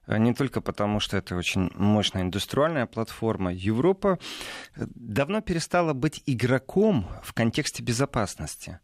а 0.07 0.17
не 0.17 0.33
только 0.33 0.61
потому, 0.61 0.99
что 0.99 1.15
это 1.15 1.35
очень 1.35 1.69
мощная 1.75 2.23
индустриальная 2.23 2.87
платформа. 2.87 3.53
Европа 3.53 4.17
давно 4.75 5.41
перестала 5.41 5.93
быть 5.93 6.23
игроком 6.25 7.05
в 7.23 7.33
контексте 7.33 7.83
безопасности. 7.83 8.79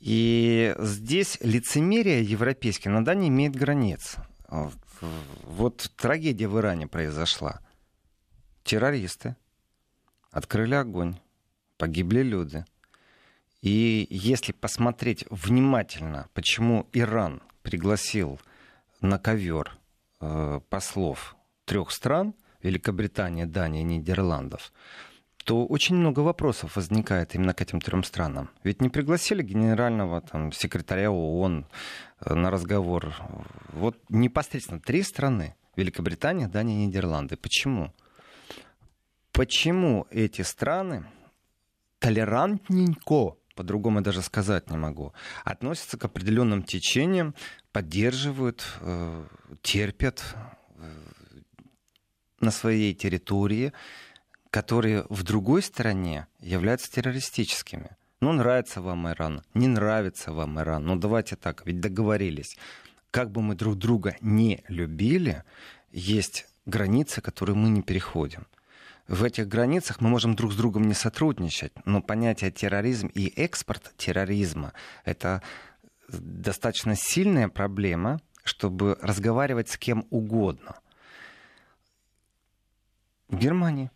И 0.00 0.74
здесь 0.78 1.38
лицемерие 1.42 2.22
европейское 2.22 2.92
иногда 2.92 3.14
не 3.14 3.28
имеет 3.28 3.54
границ. 3.54 4.16
Вот 5.42 5.92
трагедия 5.96 6.48
в 6.48 6.58
Иране 6.58 6.86
произошла. 6.86 7.60
Террористы 8.64 9.36
открыли 10.30 10.74
огонь, 10.74 11.16
погибли 11.76 12.22
люди. 12.22 12.64
И 13.60 14.06
если 14.10 14.52
посмотреть 14.52 15.26
внимательно, 15.28 16.28
почему 16.32 16.88
Иран 16.94 17.42
пригласил 17.62 18.40
на 19.02 19.18
ковер 19.18 19.78
э, 20.20 20.60
послов 20.70 21.36
трех 21.66 21.90
стран, 21.90 22.34
Великобритания, 22.62 23.46
Дания, 23.46 23.82
Нидерландов, 23.82 24.72
то 25.44 25.64
очень 25.66 25.96
много 25.96 26.20
вопросов 26.20 26.76
возникает 26.76 27.34
именно 27.34 27.54
к 27.54 27.62
этим 27.62 27.80
трем 27.80 28.04
странам. 28.04 28.50
Ведь 28.62 28.80
не 28.80 28.88
пригласили 28.88 29.42
генерального 29.42 30.20
там, 30.20 30.52
секретаря 30.52 31.10
ООН 31.10 31.66
э, 32.20 32.34
на 32.34 32.50
разговор. 32.50 33.14
Вот 33.72 33.96
непосредственно 34.08 34.80
три 34.80 35.02
страны. 35.02 35.54
Великобритания, 35.76 36.48
Дания, 36.48 36.86
Нидерланды. 36.86 37.36
Почему? 37.36 37.92
Почему 39.32 40.06
эти 40.10 40.42
страны 40.42 41.06
толерантненько, 42.00 43.36
по-другому 43.54 44.02
даже 44.02 44.22
сказать 44.22 44.70
не 44.70 44.76
могу, 44.76 45.12
относятся 45.44 45.96
к 45.96 46.04
определенным 46.04 46.62
течениям, 46.62 47.34
поддерживают, 47.72 48.66
э, 48.80 49.24
терпят 49.62 50.22
э, 50.76 50.92
на 52.40 52.50
своей 52.50 52.94
территории 52.94 53.72
которые 54.50 55.06
в 55.08 55.22
другой 55.22 55.62
стране 55.62 56.26
являются 56.40 56.90
террористическими. 56.90 57.96
Ну, 58.20 58.32
нравится 58.32 58.82
вам 58.82 59.08
Иран, 59.08 59.42
не 59.54 59.68
нравится 59.68 60.32
вам 60.32 60.60
Иран. 60.60 60.84
Ну, 60.84 60.96
давайте 60.96 61.36
так, 61.36 61.64
ведь 61.64 61.80
договорились. 61.80 62.58
Как 63.10 63.30
бы 63.30 63.42
мы 63.42 63.54
друг 63.54 63.76
друга 63.76 64.16
не 64.20 64.62
любили, 64.68 65.44
есть 65.90 66.46
границы, 66.66 67.20
которые 67.20 67.56
мы 67.56 67.70
не 67.70 67.82
переходим. 67.82 68.46
В 69.08 69.24
этих 69.24 69.48
границах 69.48 70.00
мы 70.00 70.08
можем 70.08 70.36
друг 70.36 70.52
с 70.52 70.56
другом 70.56 70.86
не 70.86 70.94
сотрудничать, 70.94 71.72
но 71.84 72.00
понятие 72.00 72.50
терроризм 72.50 73.08
и 73.08 73.26
экспорт 73.28 73.92
терроризма— 73.96 74.72
это 75.04 75.42
достаточно 76.08 76.94
сильная 76.94 77.48
проблема, 77.48 78.20
чтобы 78.44 78.96
разговаривать 79.00 79.68
с 79.68 79.78
кем 79.78 80.06
угодно. 80.10 80.76
В 83.28 83.36
Германии 83.36 83.90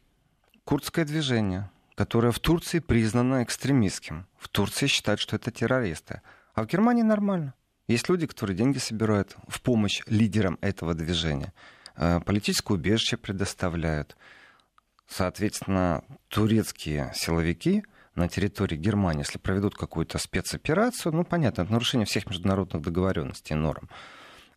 курдское 0.64 1.04
движение, 1.04 1.71
которое 1.94 2.33
в 2.33 2.40
Турции 2.40 2.78
признано 2.78 3.42
экстремистским. 3.42 4.26
В 4.37 4.49
Турции 4.49 4.87
считают, 4.87 5.21
что 5.21 5.37
это 5.37 5.50
террористы. 5.50 6.23
А 6.54 6.62
в 6.62 6.66
Германии 6.66 7.02
нормально. 7.02 7.54
Есть 7.87 8.09
люди, 8.09 8.26
которые 8.26 8.56
деньги 8.56 8.78
собирают 8.78 9.37
в 9.47 9.61
помощь 9.61 10.00
лидерам 10.06 10.59
этого 10.62 10.94
движения. 10.94 11.52
Э, 11.97 12.21
политическое 12.21 12.75
убежище 12.75 13.16
предоставляют. 13.16 14.16
Соответственно, 15.06 16.02
турецкие 16.28 17.12
силовики 17.14 17.85
на 18.14 18.28
территории 18.28 18.76
Германии, 18.76 19.21
если 19.21 19.38
проведут 19.38 19.75
какую-то 19.75 20.18
спецоперацию, 20.18 21.12
ну, 21.12 21.25
понятно, 21.25 21.62
это 21.62 21.73
нарушение 21.73 22.06
всех 22.06 22.26
международных 22.26 22.83
договоренностей 22.83 23.52
и 23.52 23.56
норм. 23.56 23.90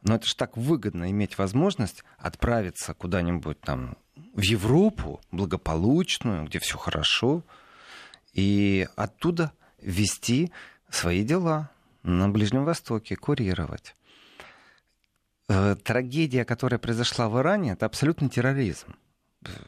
Но 0.04 0.16
это 0.16 0.26
же 0.26 0.36
так 0.36 0.56
выгодно 0.56 1.12
иметь 1.12 1.38
возможность 1.38 2.04
отправиться 2.18 2.94
куда-нибудь 2.94 3.60
там 3.60 3.98
в 4.34 4.42
Европу 4.42 5.22
благополучную, 5.32 6.46
где 6.46 6.60
все 6.60 6.78
хорошо, 6.78 7.44
и 8.34 8.88
оттуда 8.96 9.52
вести 9.82 10.52
свои 10.90 11.24
дела 11.24 11.70
на 12.04 12.30
Ближнем 12.30 12.66
Востоке, 12.66 13.16
курировать. 13.16 13.96
Э, 15.50 15.76
трагедия, 15.76 16.46
которая 16.46 16.80
произошла 16.80 17.30
в 17.30 17.40
Иране, 17.40 17.72
это 17.72 17.86
абсолютный 17.86 18.30
терроризм. 18.30 18.96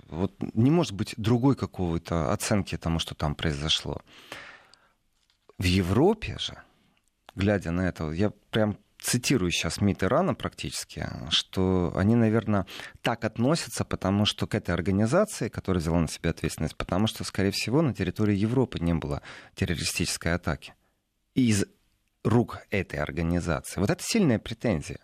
Вот 0.07 0.33
не 0.53 0.71
может 0.71 0.93
быть 0.93 1.13
другой 1.17 1.55
какой-то 1.55 2.33
оценки 2.33 2.77
тому, 2.77 2.99
что 2.99 3.15
там 3.15 3.35
произошло. 3.35 4.01
В 5.57 5.63
Европе 5.63 6.37
же, 6.37 6.57
глядя 7.35 7.71
на 7.71 7.87
это, 7.87 8.11
я 8.11 8.31
прям 8.51 8.77
цитирую 8.99 9.51
сейчас 9.51 9.81
МИД 9.81 10.03
Ирана 10.03 10.33
практически, 10.35 11.07
что 11.29 11.93
они, 11.95 12.15
наверное, 12.15 12.65
так 13.01 13.23
относятся, 13.23 13.85
потому 13.85 14.25
что 14.25 14.47
к 14.47 14.55
этой 14.55 14.71
организации, 14.71 15.49
которая 15.49 15.81
взяла 15.81 15.99
на 16.01 16.07
себя 16.07 16.31
ответственность, 16.31 16.75
потому 16.75 17.07
что, 17.07 17.23
скорее 17.23 17.51
всего, 17.51 17.81
на 17.81 17.93
территории 17.93 18.35
Европы 18.35 18.79
не 18.79 18.93
было 18.93 19.21
террористической 19.55 20.33
атаки. 20.33 20.73
из 21.35 21.65
рук 22.23 22.59
этой 22.69 22.99
организации. 22.99 23.79
Вот 23.79 23.89
это 23.89 24.03
сильная 24.03 24.39
претензия. 24.39 24.99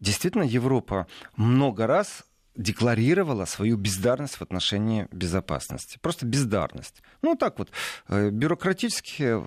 Действительно, 0.00 0.42
Европа 0.42 1.06
много 1.36 1.86
раз 1.86 2.24
декларировала 2.54 3.44
свою 3.46 3.76
бездарность 3.76 4.34
в 4.34 4.42
отношении 4.42 5.08
безопасности. 5.10 5.98
Просто 6.00 6.26
бездарность. 6.26 7.02
Ну, 7.22 7.34
так 7.34 7.58
вот, 7.58 7.70
э, 8.08 8.30
бюрократически 8.30 9.22
э, 9.22 9.42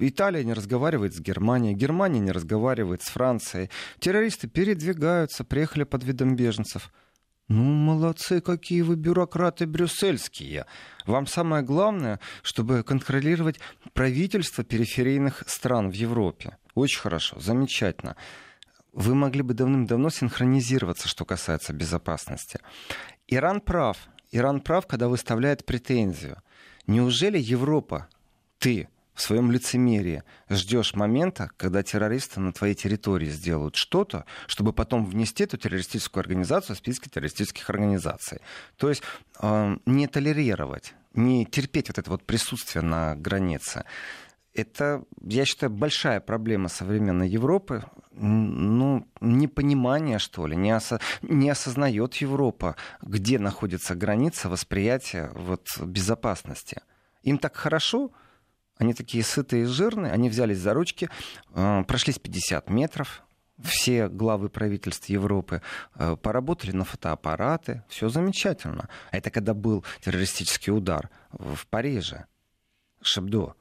Италия 0.00 0.44
не 0.44 0.52
разговаривает 0.52 1.14
с 1.14 1.20
Германией, 1.20 1.74
Германия 1.74 2.20
не 2.20 2.32
разговаривает 2.32 3.02
с 3.02 3.10
Францией. 3.10 3.70
Террористы 4.00 4.48
передвигаются, 4.48 5.44
приехали 5.44 5.84
под 5.84 6.04
видом 6.04 6.34
беженцев. 6.34 6.90
Ну, 7.48 7.62
молодцы, 7.64 8.40
какие 8.40 8.82
вы 8.82 8.96
бюрократы 8.96 9.66
брюссельские. 9.66 10.66
Вам 11.06 11.26
самое 11.26 11.62
главное, 11.62 12.18
чтобы 12.42 12.82
контролировать 12.82 13.60
правительство 13.92 14.64
периферийных 14.64 15.44
стран 15.46 15.90
в 15.90 15.94
Европе. 15.94 16.56
Очень 16.74 17.00
хорошо, 17.00 17.38
замечательно 17.40 18.16
вы 18.92 19.14
могли 19.14 19.42
бы 19.42 19.54
давным-давно 19.54 20.10
синхронизироваться, 20.10 21.08
что 21.08 21.24
касается 21.24 21.72
безопасности. 21.72 22.58
Иран 23.26 23.60
прав. 23.60 23.96
Иран 24.30 24.60
прав, 24.60 24.86
когда 24.86 25.08
выставляет 25.08 25.64
претензию. 25.64 26.42
Неужели 26.86 27.38
Европа, 27.38 28.08
ты 28.58 28.88
в 29.14 29.20
своем 29.20 29.52
лицемерии 29.52 30.22
ждешь 30.48 30.94
момента, 30.94 31.50
когда 31.56 31.82
террористы 31.82 32.40
на 32.40 32.52
твоей 32.52 32.74
территории 32.74 33.28
сделают 33.28 33.76
что-то, 33.76 34.24
чтобы 34.46 34.72
потом 34.72 35.04
внести 35.04 35.44
эту 35.44 35.58
террористическую 35.58 36.22
организацию 36.22 36.76
в 36.76 36.78
список 36.78 37.10
террористических 37.10 37.68
организаций. 37.68 38.40
То 38.76 38.88
есть 38.88 39.02
э, 39.40 39.76
не 39.84 40.06
толерировать, 40.06 40.94
не 41.14 41.44
терпеть 41.44 41.88
вот 41.88 41.98
это 41.98 42.10
вот 42.10 42.24
присутствие 42.24 42.82
на 42.82 43.14
границе 43.14 43.84
это, 44.54 45.04
я 45.22 45.44
считаю, 45.44 45.70
большая 45.70 46.20
проблема 46.20 46.68
современной 46.68 47.28
Европы. 47.28 47.84
Ну, 48.12 49.06
непонимание, 49.20 50.18
что 50.18 50.46
ли, 50.46 50.56
не, 50.56 50.70
осо... 50.70 51.00
не 51.22 51.48
осознает 51.48 52.14
Европа, 52.16 52.76
где 53.00 53.38
находится 53.38 53.94
граница 53.94 54.48
восприятия 54.48 55.30
вот, 55.34 55.66
безопасности. 55.80 56.82
Им 57.22 57.38
так 57.38 57.56
хорошо, 57.56 58.12
они 58.76 58.92
такие 58.92 59.24
сытые 59.24 59.62
и 59.62 59.66
жирные, 59.66 60.12
они 60.12 60.28
взялись 60.28 60.58
за 60.58 60.74
ручки, 60.74 61.08
э, 61.54 61.84
прошлись 61.84 62.18
50 62.18 62.68
метров, 62.68 63.22
все 63.62 64.08
главы 64.08 64.50
правительств 64.50 65.08
Европы 65.08 65.62
э, 65.94 66.16
поработали 66.16 66.72
на 66.72 66.84
фотоаппараты, 66.84 67.82
все 67.88 68.08
замечательно. 68.08 68.88
Это 69.10 69.30
когда 69.30 69.54
был 69.54 69.84
террористический 70.00 70.72
удар 70.72 71.08
в 71.30 71.66
Париже, 71.68 72.26
Шебдо. 73.00 73.54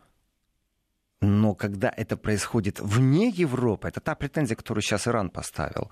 Но 1.22 1.54
когда 1.54 1.94
это 1.96 2.18
происходит 2.18 2.80
вне 2.80 3.30
Европы, 3.30 3.88
это 3.88 4.00
та 4.00 4.16
претензия, 4.16 4.56
которую 4.56 4.82
сейчас 4.82 5.08
Иран 5.08 5.30
поставил, 5.30 5.92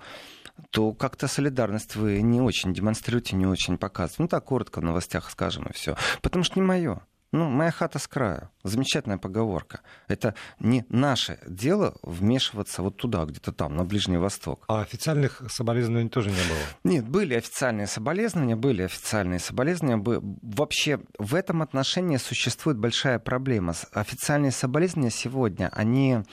то 0.70 0.92
как-то 0.92 1.28
солидарность 1.28 1.94
вы 1.94 2.20
не 2.20 2.40
очень 2.40 2.74
демонстрируете, 2.74 3.36
не 3.36 3.46
очень 3.46 3.78
показываете. 3.78 4.22
Ну 4.22 4.28
так 4.28 4.44
коротко 4.44 4.80
в 4.80 4.84
новостях 4.84 5.30
скажем 5.30 5.66
и 5.66 5.72
все. 5.72 5.96
Потому 6.20 6.42
что 6.42 6.58
не 6.58 6.66
мое. 6.66 7.02
Ну, 7.32 7.48
моя 7.48 7.70
хата 7.70 7.98
с 7.98 8.08
краю. 8.08 8.50
Замечательная 8.64 9.18
поговорка. 9.18 9.80
Это 10.08 10.34
не 10.58 10.84
наше 10.88 11.38
дело 11.46 11.94
вмешиваться 12.02 12.82
вот 12.82 12.96
туда, 12.96 13.24
где-то 13.24 13.52
там, 13.52 13.76
на 13.76 13.84
Ближний 13.84 14.16
Восток. 14.16 14.64
А 14.66 14.80
официальных 14.80 15.42
соболезнований 15.48 16.08
тоже 16.08 16.30
не 16.30 16.34
было? 16.34 16.58
Нет, 16.82 17.08
были 17.08 17.34
официальные 17.34 17.86
соболезнования, 17.86 18.56
были 18.56 18.82
официальные 18.82 19.38
соболезнования. 19.38 20.02
Вообще 20.42 21.00
в 21.18 21.36
этом 21.36 21.62
отношении 21.62 22.16
существует 22.16 22.78
большая 22.78 23.20
проблема. 23.20 23.74
Официальные 23.92 24.50
соболезнования 24.50 25.10
сегодня, 25.10 25.70
они 25.72 26.24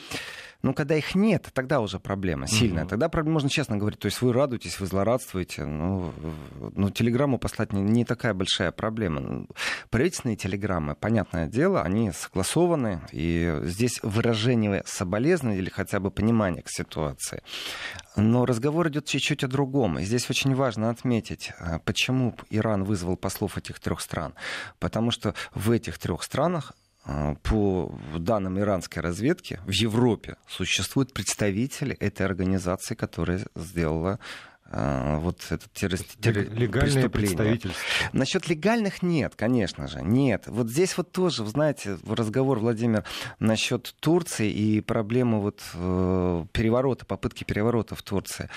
но 0.61 0.73
когда 0.73 0.95
их 0.95 1.15
нет, 1.15 1.47
тогда 1.53 1.79
уже 1.79 1.99
проблема 1.99 2.47
сильная. 2.47 2.83
Угу. 2.83 2.89
Тогда 2.89 3.09
можно 3.23 3.49
честно 3.49 3.77
говорить, 3.77 3.99
то 3.99 4.07
есть 4.07 4.21
вы 4.21 4.33
радуетесь, 4.33 4.79
вы 4.79 4.87
злорадствуете. 4.87 5.65
Ну, 5.65 6.13
ну 6.75 6.89
телеграмму 6.89 7.37
послать 7.37 7.73
не, 7.73 7.81
не 7.81 8.05
такая 8.05 8.33
большая 8.33 8.71
проблема. 8.71 9.47
Правительственные 9.89 10.35
телеграммы, 10.35 10.95
понятное 10.95 11.47
дело, 11.47 11.83
они 11.83 12.11
согласованы, 12.11 13.01
и 13.11 13.59
здесь 13.63 13.99
выражение 14.03 14.83
соболезнования 14.85 15.59
или 15.59 15.69
хотя 15.69 15.99
бы 15.99 16.11
понимание 16.11 16.63
к 16.63 16.69
ситуации. 16.69 17.43
Но 18.15 18.45
разговор 18.45 18.89
идет 18.89 19.05
чуть-чуть 19.05 19.43
о 19.43 19.47
другом. 19.47 19.99
И 19.99 20.03
здесь 20.03 20.29
очень 20.29 20.55
важно 20.55 20.89
отметить, 20.89 21.51
а, 21.59 21.79
почему 21.79 22.35
Иран 22.49 22.83
вызвал 22.83 23.15
послов 23.15 23.57
этих 23.57 23.79
трех 23.79 24.01
стран. 24.01 24.33
Потому 24.79 25.11
что 25.11 25.35
в 25.53 25.69
этих 25.69 25.99
трех 25.99 26.23
странах 26.23 26.73
по 27.43 27.97
данным 28.17 28.59
иранской 28.59 29.01
разведки, 29.01 29.59
в 29.65 29.71
Европе 29.71 30.35
существуют 30.47 31.13
представители 31.13 31.95
этой 31.95 32.25
организации, 32.25 32.95
которая 32.95 33.45
сделала 33.55 34.19
а, 34.69 35.19
вот 35.19 35.45
этот 35.49 35.71
террорист, 35.71 36.17
легальные 36.25 37.09
представительства. 37.09 37.81
Насчет 38.11 38.49
легальных 38.49 39.01
нет, 39.01 39.33
конечно 39.35 39.87
же, 39.87 40.01
нет. 40.01 40.43
Вот 40.47 40.69
здесь 40.69 40.97
вот 40.97 41.11
тоже, 41.13 41.45
знаете, 41.45 41.97
разговор, 42.05 42.59
Владимир, 42.59 43.05
насчет 43.39 43.95
Турции 44.01 44.51
и 44.51 44.81
проблемы 44.81 45.39
вот 45.39 45.61
э, 45.73 46.45
переворота, 46.51 47.05
попытки 47.05 47.45
переворота 47.45 47.95
в 47.95 48.01
Турции. 48.01 48.49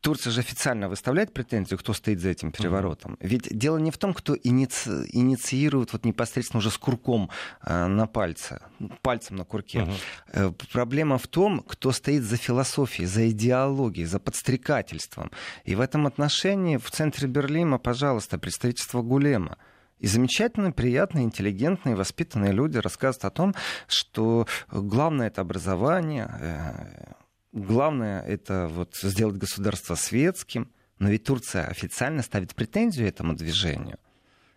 Турция 0.00 0.30
же 0.30 0.40
официально 0.40 0.88
выставляет 0.88 1.32
претензию, 1.32 1.78
кто 1.78 1.92
стоит 1.92 2.20
за 2.20 2.28
этим 2.28 2.52
переворотом. 2.52 3.14
Mm-hmm. 3.14 3.26
Ведь 3.28 3.58
дело 3.58 3.78
не 3.78 3.90
в 3.90 3.98
том, 3.98 4.14
кто 4.14 4.36
иници... 4.36 5.08
инициирует 5.12 5.92
вот 5.92 6.04
непосредственно 6.04 6.58
уже 6.58 6.70
с 6.70 6.78
курком 6.78 7.30
э, 7.64 7.86
на 7.86 8.06
пальце, 8.06 8.60
пальцем 9.02 9.36
на 9.36 9.44
курке. 9.44 9.78
Mm-hmm. 9.78 9.96
Э, 10.32 10.52
проблема 10.72 11.18
в 11.18 11.26
том, 11.26 11.60
кто 11.60 11.92
стоит 11.92 12.22
за 12.22 12.36
философией, 12.36 13.06
за 13.06 13.30
идеологией, 13.30 14.06
за 14.06 14.18
подстрекательством. 14.20 15.30
И 15.64 15.74
в 15.74 15.80
этом 15.80 16.06
отношении 16.06 16.76
в 16.76 16.90
центре 16.90 17.28
Берлина, 17.28 17.78
пожалуйста, 17.78 18.38
представительство 18.38 19.02
Гулема. 19.02 19.58
И 19.98 20.06
замечательные, 20.06 20.72
приятные, 20.72 21.24
интеллигентные, 21.24 21.96
воспитанные 21.96 22.52
люди 22.52 22.76
рассказывают 22.78 23.24
о 23.24 23.30
том, 23.30 23.54
что 23.88 24.46
главное 24.70 25.28
это 25.28 25.40
образование, 25.40 26.30
э, 26.38 27.12
главное 27.56 28.22
это 28.22 28.68
вот 28.68 28.94
сделать 28.96 29.36
государство 29.36 29.94
светским, 29.94 30.70
но 30.98 31.08
ведь 31.08 31.24
Турция 31.24 31.66
официально 31.66 32.22
ставит 32.22 32.54
претензию 32.54 33.08
этому 33.08 33.34
движению. 33.34 33.98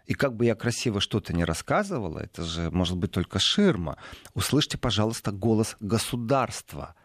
И 0.06 0.14
как 0.14 0.36
бы 0.36 0.46
я 0.46 0.56
красиво 0.56 1.02
что-то 1.02 1.34
не 1.34 1.46
рассказывала, 1.46 2.20
это 2.20 2.44
же 2.44 2.72
может 2.72 2.98
быть 2.98 3.12
только 3.12 3.38
ширма. 3.40 3.98
Услышьте, 4.34 4.78
пожалуйста, 4.78 5.32
голос 5.32 5.78
государства. 5.80 6.96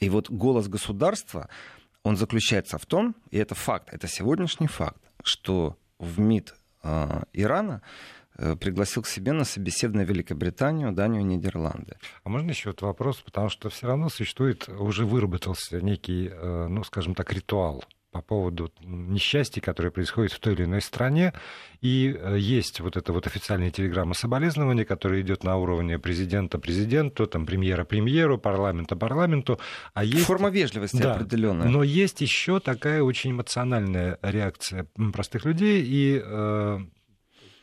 И 0.00 0.08
вот 0.08 0.30
голос 0.30 0.68
государства, 0.68 1.48
он 2.02 2.16
заключается 2.16 2.78
в 2.78 2.86
том, 2.86 3.16
и 3.30 3.38
это 3.38 3.54
факт, 3.54 3.92
это 3.92 4.06
сегодняшний 4.06 4.68
факт, 4.68 5.02
что 5.24 5.76
в 5.98 6.20
МИД 6.20 6.54
э, 6.82 7.22
Ирана 7.32 7.82
пригласил 8.60 9.02
к 9.02 9.06
себе 9.06 9.32
на 9.32 9.44
собеседование 9.44 10.06
Великобританию, 10.06 10.92
Данию 10.92 11.22
и 11.22 11.24
Нидерланды. 11.24 11.96
А 12.24 12.28
можно 12.28 12.50
еще 12.50 12.70
вот 12.70 12.82
вопрос, 12.82 13.16
потому 13.18 13.48
что 13.48 13.68
все 13.70 13.86
равно 13.86 14.08
существует, 14.08 14.68
уже 14.68 15.04
выработался 15.04 15.80
некий, 15.80 16.28
э, 16.30 16.66
ну, 16.68 16.84
скажем 16.84 17.14
так, 17.14 17.32
ритуал 17.32 17.84
по 18.12 18.22
поводу 18.22 18.72
несчастья, 18.80 19.60
которое 19.60 19.90
происходит 19.90 20.32
в 20.32 20.38
той 20.38 20.54
или 20.54 20.64
иной 20.64 20.80
стране. 20.80 21.34
И 21.82 22.16
э, 22.18 22.36
есть 22.38 22.80
вот 22.80 22.96
эта 22.96 23.12
вот 23.12 23.26
официальная 23.26 23.70
телеграмма 23.70 24.14
соболезнования, 24.14 24.86
которая 24.86 25.20
идет 25.20 25.44
на 25.44 25.56
уровне 25.56 25.98
президента 25.98 26.58
президенту, 26.58 27.26
там, 27.26 27.44
премьера 27.44 27.84
премьеру, 27.84 28.38
парламента 28.38 28.96
парламенту. 28.96 29.60
А 29.92 30.02
есть... 30.02 30.24
Форма 30.24 30.48
вежливости 30.48 30.96
да, 30.96 31.14
определенная. 31.14 31.68
Но 31.68 31.82
есть 31.82 32.22
еще 32.22 32.58
такая 32.58 33.02
очень 33.02 33.32
эмоциональная 33.32 34.18
реакция 34.22 34.86
простых 35.12 35.44
людей. 35.44 35.84
И 35.86 36.22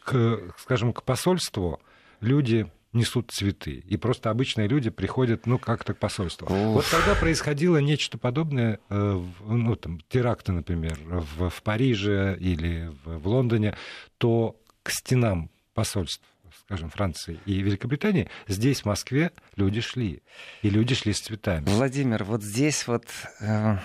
к, 0.04 0.54
скажем, 0.58 0.94
к 0.94 1.04
посольству 1.04 1.82
люди 2.20 2.72
несут 2.94 3.32
цветы. 3.32 3.84
И 3.88 3.98
просто 3.98 4.30
обычные 4.30 4.68
люди 4.68 4.90
приходят, 4.90 5.46
ну, 5.46 5.58
как-то 5.58 5.94
к 5.94 5.98
посольству. 5.98 6.46
Уф. 6.46 6.54
Вот 6.54 6.86
когда 6.86 7.16
происходило 7.16 7.78
нечто 7.78 8.18
подобное, 8.18 8.80
э, 8.90 9.24
ну, 9.46 9.76
там, 9.76 10.00
теракты, 10.10 10.52
например, 10.52 11.00
в, 11.04 11.50
в 11.50 11.64
Париже 11.64 12.38
или 12.40 12.92
в, 13.04 13.20
в 13.20 13.28
Лондоне, 13.28 13.76
то 14.20 14.56
к 14.84 14.92
стенам 14.92 15.50
посольств 15.74 16.24
скажем, 16.66 16.90
Франции 16.90 17.40
и 17.46 17.62
Великобритании, 17.62 18.30
здесь, 18.48 18.82
в 18.82 18.86
Москве, 18.86 19.32
люди 19.56 19.82
шли. 19.82 20.22
И 20.62 20.70
люди 20.70 20.96
шли 20.96 21.14
с 21.14 21.20
цветами. 21.20 21.66
Владимир, 21.66 22.24
вот 22.24 22.44
здесь 22.44 22.88
вот 22.88 23.06
э, 23.42 23.78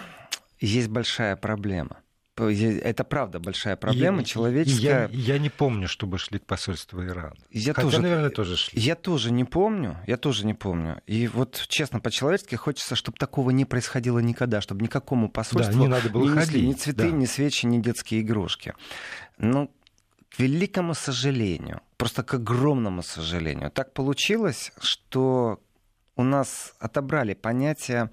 есть 0.61 0.88
большая 0.88 1.37
проблема. 1.37 1.98
Это 2.44 3.05
правда 3.05 3.38
большая 3.40 3.77
проблема, 3.77 4.18
я, 4.18 4.24
человеческая. 4.24 5.09
Я, 5.12 5.35
я 5.35 5.38
не 5.38 5.51
помню, 5.51 5.88
чтобы 5.88 6.18
шли 6.18 6.38
к 6.38 6.46
посольству 6.46 7.05
Ирана. 7.05 7.37
Я 7.51 7.74
Хотя, 7.74 7.88
тоже, 7.88 8.03
наверное, 8.03 8.31
тоже 8.31 8.57
шли. 8.57 8.81
Я 8.81 8.94
тоже 8.94 9.33
не 9.33 9.44
помню, 9.44 9.98
я 10.07 10.16
тоже 10.16 10.46
не 10.46 10.55
помню. 10.55 11.03
И 11.07 11.27
вот, 11.29 11.64
честно, 11.68 12.01
по-человечески 12.01 12.55
хочется, 12.55 12.96
чтобы 12.96 13.18
такого 13.18 13.51
не 13.51 13.64
происходило 13.64 14.18
никогда, 14.18 14.61
чтобы 14.61 14.83
никакому 14.83 15.29
посольству 15.29 15.74
да, 15.74 15.81
не 15.81 15.88
надо 15.88 16.11
было 16.11 16.29
не 16.29 16.37
несли 16.37 16.66
ни 16.66 16.72
цветы, 16.72 17.11
да. 17.11 17.16
ни 17.16 17.27
свечи, 17.27 17.66
ни 17.66 17.81
детские 17.81 18.22
игрушки. 18.22 18.74
Ну, 19.38 19.70
к 20.31 20.38
великому 20.38 20.94
сожалению, 20.94 21.81
просто 21.96 22.22
к 22.22 22.35
огромному 22.35 23.03
сожалению, 23.03 23.70
так 23.70 23.92
получилось, 23.92 24.72
что 24.81 25.61
у 26.16 26.22
нас 26.22 26.74
отобрали 26.79 27.35
понятие 27.35 28.11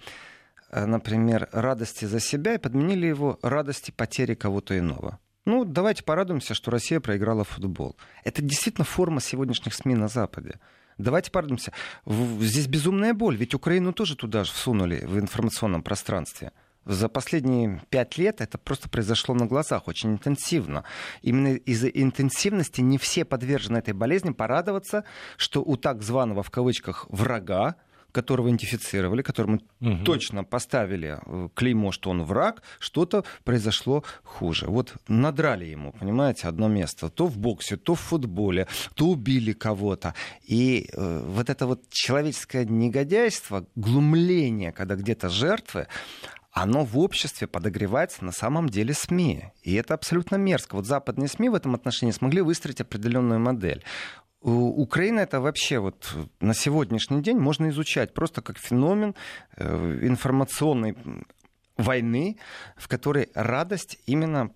например, 0.76 1.48
радости 1.52 2.06
за 2.06 2.20
себя 2.20 2.56
и 2.56 2.58
подменили 2.58 3.08
его 3.08 3.40
радости 3.42 3.92
потери 3.92 4.34
кого-то 4.34 4.78
иного. 4.78 5.20
Ну, 5.46 5.64
давайте 5.64 6.04
порадуемся, 6.04 6.54
что 6.54 6.72
Россия 6.72 7.00
проиграла 7.00 7.44
футбол. 7.44 7.96
Это 8.24 8.42
действительно 8.42 8.84
форма 8.84 9.22
сегодняшних 9.22 9.74
СМИ 9.74 9.96
на 9.96 10.08
Западе. 10.08 10.60
Давайте 10.98 11.30
порадуемся. 11.30 11.72
Здесь 12.06 12.68
безумная 12.68 13.14
боль, 13.14 13.36
ведь 13.36 13.54
Украину 13.54 13.94
тоже 13.94 14.16
туда 14.16 14.44
же 14.44 14.52
всунули 14.52 15.06
в 15.06 15.20
информационном 15.20 15.84
пространстве. 15.84 16.52
За 16.86 17.10
последние 17.10 17.82
пять 17.90 18.18
лет 18.18 18.42
это 18.42 18.58
просто 18.58 18.90
произошло 18.90 19.34
на 19.34 19.48
глазах 19.48 19.88
очень 19.88 20.14
интенсивно. 20.14 20.84
Именно 21.22 21.56
из-за 21.56 21.88
интенсивности 21.88 22.82
не 22.82 22.98
все 22.98 23.26
подвержены 23.26 23.78
этой 23.78 23.94
болезни 23.94 24.32
порадоваться, 24.32 25.04
что 25.36 25.64
у 25.64 25.78
так 25.78 26.04
званого 26.04 26.44
в 26.44 26.52
кавычках 26.52 27.08
врага, 27.10 27.76
которого 28.16 28.48
идентифицировали, 28.48 29.22
которому 29.22 29.60
угу. 29.82 29.98
точно 30.06 30.44
поставили 30.44 31.20
э, 31.26 31.50
клеймо, 31.54 31.92
что 31.92 32.10
он 32.10 32.24
враг, 32.24 32.64
что-то 32.80 33.24
произошло 33.44 34.04
хуже. 34.24 34.68
Вот 34.68 34.94
надрали 35.10 35.66
ему, 35.66 35.92
понимаете, 35.92 36.48
одно 36.48 36.70
место. 36.70 37.10
То 37.10 37.28
в 37.28 37.38
боксе, 37.38 37.76
то 37.76 37.94
в 37.94 38.00
футболе, 38.00 38.68
то 38.96 39.08
убили 39.08 39.54
кого-то. 39.54 40.14
И 40.50 40.90
э, 40.94 41.24
вот 41.28 41.50
это 41.50 41.68
вот 41.68 41.82
человеческое 41.90 42.66
негодяйство, 42.66 43.66
глумление, 43.76 44.72
когда 44.72 44.96
где-то 44.96 45.30
жертвы, 45.30 45.88
оно 46.56 46.86
в 46.86 46.98
обществе 46.98 47.48
подогревается 47.48 48.24
на 48.24 48.32
самом 48.32 48.70
деле 48.70 48.94
СМИ. 48.94 49.44
И 49.64 49.74
это 49.74 49.94
абсолютно 49.94 50.38
мерзко. 50.38 50.76
Вот 50.76 50.86
западные 50.86 51.28
СМИ 51.28 51.50
в 51.50 51.54
этом 51.54 51.76
отношении 51.76 52.14
смогли 52.14 52.42
выстроить 52.42 52.80
определенную 52.80 53.42
модель. 53.42 53.84
Украина 54.52 55.22
это 55.22 55.42
вообще 55.42 55.80
вот 55.80 56.16
на 56.40 56.54
сегодняшний 56.54 57.22
день 57.22 57.38
можно 57.38 57.70
изучать 57.70 58.14
просто 58.14 58.42
как 58.42 58.60
феномен 58.60 59.16
э, 59.58 60.00
информационной 60.04 60.96
войны, 61.78 62.38
в 62.78 62.88
которой 62.88 63.30
радость 63.34 63.98
именно 64.06 64.52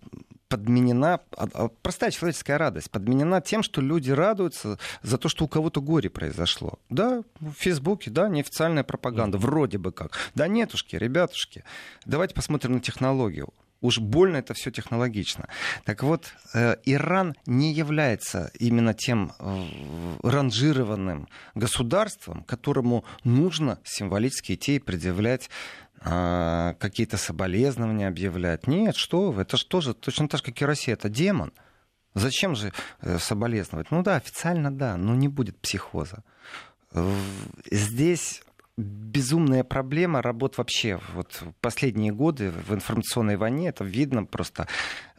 подменена, 0.47 1.19
а, 1.37 1.47
а, 1.53 1.67
простая 1.81 2.11
человеческая 2.11 2.57
радость, 2.57 2.89
подменена 2.91 3.41
тем, 3.41 3.63
что 3.63 3.81
люди 3.81 4.11
радуются 4.11 4.79
за 5.01 5.17
то, 5.17 5.29
что 5.29 5.45
у 5.45 5.47
кого-то 5.47 5.81
горе 5.81 6.09
произошло. 6.09 6.79
Да, 6.89 7.23
в 7.39 7.53
Фейсбуке, 7.53 8.09
да, 8.09 8.29
неофициальная 8.29 8.83
пропаганда, 8.83 9.37
вроде 9.37 9.77
бы 9.77 9.91
как. 9.91 10.17
Да 10.35 10.47
нетушки, 10.47 10.95
ребятушки, 10.95 11.63
давайте 12.05 12.33
посмотрим 12.33 12.73
на 12.73 12.79
технологию. 12.79 13.49
Уж 13.81 13.99
больно 13.99 14.37
это 14.37 14.53
все 14.53 14.71
технологично. 14.71 15.47
Так 15.85 16.03
вот, 16.03 16.33
э, 16.53 16.75
Иран 16.83 17.35
не 17.45 17.71
является 17.73 18.51
именно 18.59 18.93
тем 18.93 19.31
э, 19.39 20.17
ранжированным 20.21 21.29
государством, 21.55 22.43
которому 22.43 23.05
нужно 23.23 23.79
символически 23.85 24.53
идти 24.53 24.75
и 24.75 24.79
предъявлять 24.79 25.49
э, 26.01 26.73
какие-то 26.77 27.15
соболезнования, 27.15 28.09
объявлять. 28.09 28.67
Нет, 28.67 28.97
что 28.97 29.31
вы, 29.31 29.43
это 29.43 29.55
же 29.55 29.65
тоже 29.65 29.93
точно 29.93 30.27
так 30.27 30.39
же, 30.39 30.45
как 30.45 30.61
и 30.61 30.65
Россия, 30.65 30.95
это 30.95 31.07
демон. 31.07 31.53
Зачем 32.15 32.55
же 32.55 32.73
соболезновать? 33.19 33.91
Ну 33.91 34.03
да, 34.03 34.15
официально 34.17 34.71
да, 34.71 34.97
но 34.97 35.15
не 35.15 35.27
будет 35.27 35.57
психоза. 35.59 36.23
Здесь 37.69 38.41
безумная 38.79 39.63
проблема 39.63 40.21
работ 40.21 40.57
вообще. 40.57 40.99
Вот 41.13 41.43
последние 41.61 42.11
годы 42.11 42.51
в 42.51 42.73
информационной 42.73 43.37
войне 43.37 43.69
это 43.69 43.83
видно 43.83 44.25
просто. 44.25 44.67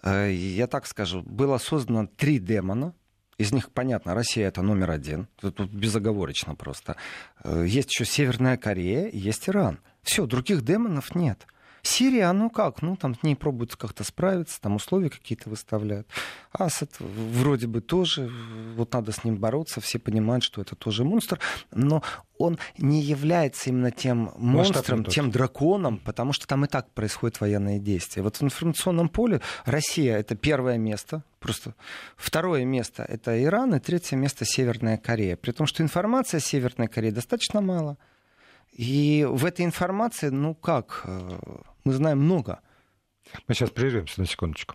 Э, 0.02 0.30
я 0.32 0.66
так 0.66 0.86
скажу, 0.86 1.22
было 1.22 1.58
создано 1.58 2.06
три 2.06 2.38
демона. 2.38 2.94
Из 3.38 3.52
них, 3.52 3.70
понятно, 3.70 4.14
Россия 4.14 4.48
это 4.48 4.60
номер 4.62 4.90
один. 4.90 5.28
Тут 5.40 5.60
безоговорочно 5.72 6.54
просто. 6.54 6.96
Э, 7.42 7.64
есть 7.66 7.90
еще 7.90 8.04
Северная 8.04 8.56
Корея, 8.56 9.10
есть 9.12 9.48
Иран. 9.48 9.80
Все, 10.02 10.26
других 10.26 10.62
демонов 10.64 11.14
нет. 11.14 11.46
Сирия, 11.82 12.30
ну 12.32 12.50
как, 12.50 12.82
ну 12.82 12.96
там 12.96 13.14
с 13.14 13.22
ней 13.22 13.36
пробуют 13.36 13.76
как-то 13.76 14.04
справиться, 14.04 14.60
там 14.60 14.76
условия 14.76 15.10
какие-то 15.10 15.50
выставляют. 15.50 16.06
Асад 16.52 16.90
вроде 16.98 17.66
бы 17.66 17.80
тоже, 17.80 18.30
вот 18.76 18.92
надо 18.92 19.12
с 19.12 19.24
ним 19.24 19.36
бороться, 19.36 19.80
все 19.80 19.98
понимают, 19.98 20.44
что 20.44 20.60
это 20.60 20.76
тоже 20.76 21.04
монстр, 21.04 21.38
но 21.70 22.02
он 22.38 22.58
не 22.78 23.02
является 23.02 23.70
именно 23.70 23.90
тем 23.90 24.32
монстром, 24.36 25.04
тем 25.04 25.30
драконом, 25.30 25.98
потому 25.98 26.32
что 26.32 26.46
там 26.46 26.64
и 26.64 26.68
так 26.68 26.90
происходят 26.92 27.40
военные 27.40 27.78
действия. 27.78 28.22
Вот 28.22 28.36
в 28.36 28.42
информационном 28.42 29.08
поле 29.08 29.40
Россия 29.64 30.18
это 30.18 30.34
первое 30.34 30.78
место, 30.78 31.22
просто 31.38 31.74
второе 32.16 32.64
место 32.64 33.02
это 33.02 33.42
Иран, 33.42 33.74
и 33.74 33.78
третье 33.78 34.16
место 34.16 34.44
Северная 34.44 34.96
Корея. 34.96 35.36
При 35.36 35.52
том, 35.52 35.66
что 35.66 35.82
информации 35.82 36.38
о 36.38 36.40
Северной 36.40 36.88
Корее 36.88 37.12
достаточно 37.12 37.60
мало. 37.60 37.98
И 38.72 39.26
в 39.28 39.44
этой 39.44 39.64
информации, 39.64 40.28
ну 40.28 40.54
как, 40.54 41.02
э, 41.04 41.38
мы 41.84 41.92
знаем 41.92 42.18
много. 42.18 42.60
Мы 43.46 43.54
сейчас 43.54 43.70
прервемся 43.70 44.20
на 44.20 44.26
секундочку. 44.26 44.74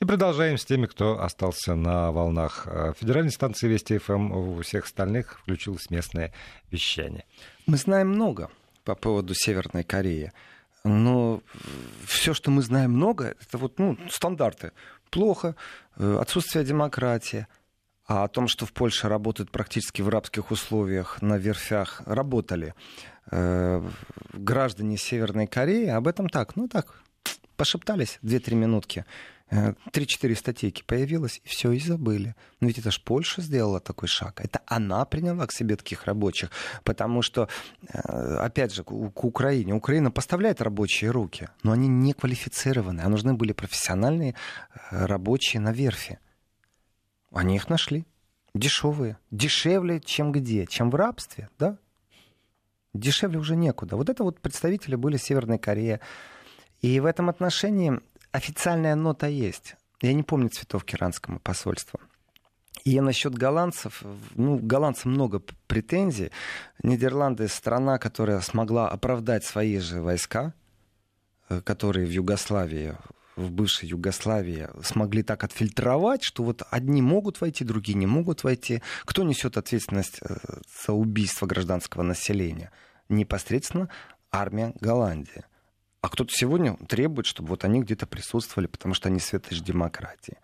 И 0.00 0.04
продолжаем 0.06 0.56
с 0.56 0.64
теми, 0.64 0.86
кто 0.86 1.22
остался 1.22 1.74
на 1.74 2.10
волнах 2.10 2.66
э, 2.66 2.94
федеральной 2.98 3.30
станции 3.30 3.68
Вести 3.68 3.98
ФМ. 3.98 4.32
У 4.32 4.62
всех 4.62 4.86
остальных 4.86 5.40
включилось 5.40 5.90
местное 5.90 6.32
вещание. 6.70 7.26
Мы 7.66 7.76
знаем 7.76 8.08
много 8.08 8.50
по 8.84 8.94
поводу 8.94 9.34
Северной 9.34 9.84
Кореи. 9.84 10.32
Но 10.84 11.42
все, 12.06 12.32
что 12.32 12.50
мы 12.50 12.62
знаем 12.62 12.92
много, 12.92 13.34
это 13.42 13.58
вот 13.58 13.78
ну, 13.78 13.98
стандарты. 14.08 14.72
Плохо, 15.10 15.54
э, 15.96 16.18
отсутствие 16.18 16.64
демократии, 16.64 17.46
а 18.10 18.24
о 18.24 18.28
том, 18.28 18.48
что 18.48 18.66
в 18.66 18.72
Польше 18.72 19.08
работают 19.08 19.52
практически 19.52 20.02
в 20.02 20.08
рабских 20.08 20.50
условиях 20.50 21.22
на 21.22 21.38
верфях, 21.38 22.02
работали 22.06 22.74
э, 23.30 23.88
граждане 24.32 24.96
Северной 24.96 25.46
Кореи, 25.46 25.86
об 25.86 26.08
этом 26.08 26.28
так, 26.28 26.56
ну 26.56 26.66
так, 26.66 27.02
пошептались 27.56 28.18
2-3 28.24 28.54
минутки. 28.56 29.04
Э, 29.52 29.74
три-четыре 29.92 30.34
статейки 30.34 30.82
появилось, 30.82 31.40
и 31.44 31.48
все, 31.48 31.70
и 31.70 31.78
забыли. 31.78 32.34
Но 32.58 32.66
ведь 32.66 32.78
это 32.78 32.90
же 32.90 33.00
Польша 33.00 33.42
сделала 33.42 33.78
такой 33.78 34.08
шаг. 34.08 34.40
Это 34.40 34.60
она 34.66 35.04
приняла 35.04 35.46
к 35.46 35.52
себе 35.52 35.76
таких 35.76 36.06
рабочих. 36.06 36.50
Потому 36.82 37.22
что, 37.22 37.48
э, 37.92 38.36
опять 38.38 38.74
же, 38.74 38.82
к 38.82 39.24
Украине. 39.24 39.72
Украина 39.72 40.10
поставляет 40.10 40.60
рабочие 40.60 41.12
руки, 41.12 41.48
но 41.62 41.70
они 41.70 41.86
не 41.86 42.12
квалифицированы. 42.14 43.02
А 43.02 43.08
нужны 43.08 43.34
были 43.34 43.52
профессиональные 43.52 44.34
э, 44.90 45.06
рабочие 45.06 45.60
на 45.60 45.72
верфи. 45.72 46.18
Они 47.32 47.56
их 47.56 47.68
нашли. 47.68 48.06
Дешевые. 48.54 49.18
Дешевле, 49.30 50.00
чем 50.00 50.32
где? 50.32 50.66
Чем 50.66 50.90
в 50.90 50.94
рабстве, 50.96 51.48
да? 51.58 51.78
Дешевле 52.92 53.38
уже 53.38 53.54
некуда. 53.54 53.96
Вот 53.96 54.08
это 54.08 54.24
вот 54.24 54.40
представители 54.40 54.96
были 54.96 55.16
Северной 55.16 55.58
Кореи. 55.58 56.00
И 56.80 56.98
в 56.98 57.06
этом 57.06 57.28
отношении 57.28 58.00
официальная 58.32 58.96
нота 58.96 59.28
есть. 59.28 59.76
Я 60.02 60.12
не 60.12 60.22
помню 60.22 60.48
цветов 60.48 60.84
к 60.84 60.94
иранскому 60.94 61.38
посольству. 61.38 62.00
И 62.84 62.98
насчет 63.00 63.34
голландцев, 63.34 64.02
ну, 64.34 64.58
голландцам 64.58 65.12
много 65.12 65.42
претензий. 65.66 66.32
Нидерланды 66.82 67.46
страна, 67.48 67.98
которая 67.98 68.40
смогла 68.40 68.88
оправдать 68.88 69.44
свои 69.44 69.78
же 69.78 70.00
войска, 70.00 70.54
э, 71.48 71.60
которые 71.60 72.06
в 72.06 72.10
Югославии 72.10 72.96
в 73.40 73.50
бывшей 73.50 73.88
Югославии 73.88 74.68
смогли 74.82 75.22
так 75.22 75.44
отфильтровать, 75.44 76.22
что 76.22 76.42
вот 76.42 76.62
одни 76.70 77.02
могут 77.02 77.40
войти, 77.40 77.64
другие 77.64 77.96
не 77.96 78.06
могут 78.06 78.44
войти. 78.44 78.82
Кто 79.04 79.22
несет 79.22 79.56
ответственность 79.56 80.20
э, 80.22 80.36
за 80.86 80.92
убийство 80.92 81.46
гражданского 81.46 82.02
населения? 82.02 82.70
Непосредственно 83.08 83.88
армия 84.30 84.72
Голландии. 84.80 85.44
А 86.02 86.08
кто-то 86.08 86.30
сегодня 86.32 86.76
требует, 86.88 87.26
чтобы 87.26 87.50
вот 87.50 87.64
они 87.64 87.82
где-то 87.82 88.06
присутствовали, 88.06 88.66
потому 88.66 88.94
что 88.94 89.08
они 89.08 89.20
светоч 89.20 89.60
демократии. 89.60 90.38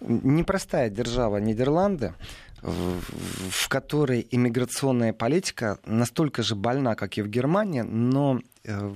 Непростая 0.00 0.88
держава 0.88 1.36
Нидерланды, 1.36 2.14
в 2.62 3.68
которой 3.68 4.26
иммиграционная 4.30 5.12
политика 5.12 5.78
настолько 5.84 6.42
же 6.42 6.54
больна, 6.54 6.94
как 6.94 7.18
и 7.18 7.22
в 7.22 7.28
Германии, 7.28 7.82
но 7.82 8.40
э, 8.64 8.92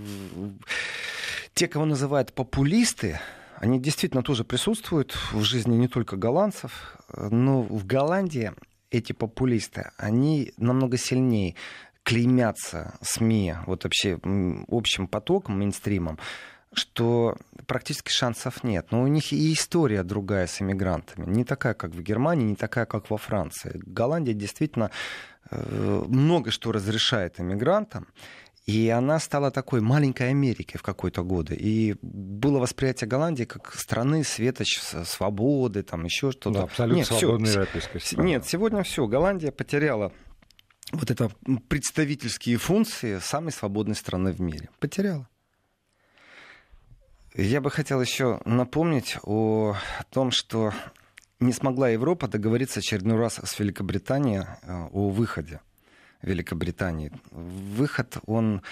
те, 1.54 1.68
кого 1.68 1.84
называют 1.84 2.32
популисты, 2.32 3.20
Они 3.56 3.78
действительно 3.78 4.24
тоже 4.24 4.42
присутствуют 4.42 5.16
в 5.32 5.42
жизни 5.42 5.76
не 5.76 5.86
только 5.86 6.16
голландцев, 6.16 6.98
но 7.16 7.62
в 7.62 7.86
Голландии 7.86 8.52
эти 8.90 9.12
популисты, 9.12 9.90
они 9.96 10.52
намного 10.56 10.96
сильнее 10.96 11.54
клеймятся 12.02 12.94
СМИ, 13.00 13.54
вот 13.66 13.84
вообще 13.84 14.18
общим 14.68 15.06
потоком, 15.06 15.58
мейнстримом, 15.58 16.18
что 16.72 17.36
практически 17.66 18.10
шансов 18.10 18.64
нет. 18.64 18.88
Но 18.90 19.02
у 19.02 19.06
них 19.06 19.32
и 19.32 19.52
история 19.52 20.02
другая 20.02 20.46
с 20.46 20.60
иммигрантами. 20.60 21.26
Не 21.26 21.44
такая, 21.44 21.74
как 21.74 21.90
в 21.92 22.02
Германии, 22.02 22.44
не 22.44 22.56
такая, 22.56 22.86
как 22.86 23.10
во 23.10 23.18
Франции. 23.18 23.80
Голландия 23.86 24.34
действительно 24.34 24.90
э, 25.50 26.04
много 26.08 26.50
что 26.50 26.72
разрешает 26.72 27.38
иммигрантам. 27.38 28.08
И 28.66 28.88
она 28.90 29.18
стала 29.18 29.50
такой 29.50 29.80
маленькой 29.80 30.30
Америкой 30.30 30.78
в 30.78 30.82
какой-то 30.82 31.24
годы. 31.24 31.56
И 31.56 31.96
было 32.00 32.60
восприятие 32.60 33.08
Голландии 33.08 33.44
как 33.44 33.74
страны 33.74 34.22
светоч 34.22 34.78
свободы, 34.78 35.82
там 35.82 36.04
еще 36.04 36.30
что-то. 36.30 36.50
Да, 36.50 36.62
абсолютно 36.64 36.98
нет, 36.98 37.06
свободной 37.08 37.50
европейской 37.50 37.98
страны. 37.98 38.26
Нет, 38.26 38.46
сегодня 38.46 38.82
все. 38.84 39.06
Голландия 39.08 39.50
потеряла 39.50 40.12
вот 40.92 41.10
это 41.10 41.30
представительские 41.68 42.56
функции 42.58 43.18
самой 43.18 43.50
свободной 43.50 43.96
страны 43.96 44.30
в 44.30 44.40
мире. 44.40 44.68
Потеряла. 44.78 45.28
Я 47.34 47.60
бы 47.60 47.70
хотел 47.70 48.00
еще 48.00 48.40
напомнить 48.44 49.16
о 49.24 49.74
том, 50.10 50.30
что 50.30 50.72
не 51.40 51.52
смогла 51.52 51.88
Европа 51.88 52.28
договориться 52.28 52.78
очередной 52.78 53.16
раз 53.16 53.40
с 53.42 53.58
Великобританией 53.58 54.44
э, 54.62 54.88
о 54.92 55.08
выходе 55.08 55.60
Великобритании. 56.22 57.12
Выход, 57.30 58.18
он... 58.26 58.62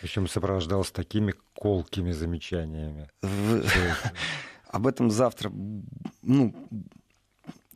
Причем 0.00 0.28
сопровождался 0.28 0.92
такими 0.92 1.34
колкими 1.54 2.12
замечаниями. 2.12 3.10
В... 3.22 3.64
Об 4.68 4.86
этом 4.86 5.10
завтра 5.10 5.50
ну, 6.22 6.54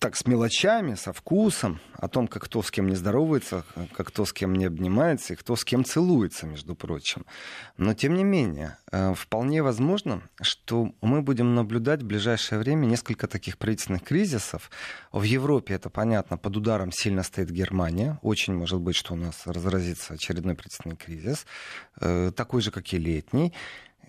так 0.03 0.17
с 0.17 0.27
мелочами, 0.27 0.97
со 0.97 1.13
вкусом, 1.13 1.79
о 1.95 2.09
том, 2.09 2.27
как 2.27 2.43
кто 2.43 2.61
с 2.61 2.73
кем 2.73 2.89
не 2.89 2.97
здоровается, 2.97 3.65
как 3.93 4.09
кто 4.09 4.25
с 4.25 4.33
кем 4.33 4.57
не 4.57 4.65
обнимается 4.65 5.33
и 5.33 5.37
кто 5.37 5.55
с 5.55 5.65
кем 5.65 5.85
целуется, 5.85 6.45
между 6.45 6.75
прочим. 6.75 7.25
Но, 7.77 7.95
тем 7.95 8.17
не 8.17 8.25
менее, 8.25 8.79
э, 8.91 9.15
вполне 9.15 9.63
возможно, 9.63 10.23
что 10.41 10.93
мы 11.03 11.23
будем 11.23 11.55
наблюдать 11.55 12.03
в 12.03 12.07
ближайшее 12.07 12.59
время 12.59 12.87
несколько 12.87 13.29
таких 13.29 13.59
правительственных 13.59 14.03
кризисов. 14.03 14.73
В 15.13 15.23
Европе, 15.23 15.75
это 15.75 15.89
понятно, 15.89 16.37
под 16.37 16.57
ударом 16.57 16.91
сильно 16.91 17.23
стоит 17.23 17.51
Германия. 17.51 18.19
Очень 18.23 18.55
может 18.55 18.81
быть, 18.81 18.97
что 18.97 19.15
у 19.15 19.17
нас 19.17 19.47
разразится 19.47 20.15
очередной 20.15 20.57
правительственный 20.57 20.97
кризис, 20.97 21.47
э, 22.01 22.33
такой 22.35 22.61
же, 22.61 22.73
как 22.73 22.93
и 22.93 22.99
летний. 22.99 23.53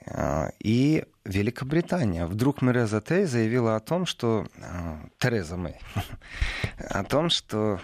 А, 0.08 0.52
и 0.60 1.06
Великобритания. 1.26 2.26
Вдруг 2.26 2.62
Мереза 2.62 3.02
Тей 3.02 3.26
заявила 3.26 3.76
о 3.76 3.80
том, 3.80 4.06
что... 4.06 4.48
А, 4.62 5.00
Тереза 5.18 5.58
Мэй. 5.58 5.76
о 6.89 7.04
том, 7.04 7.30
что 7.30 7.80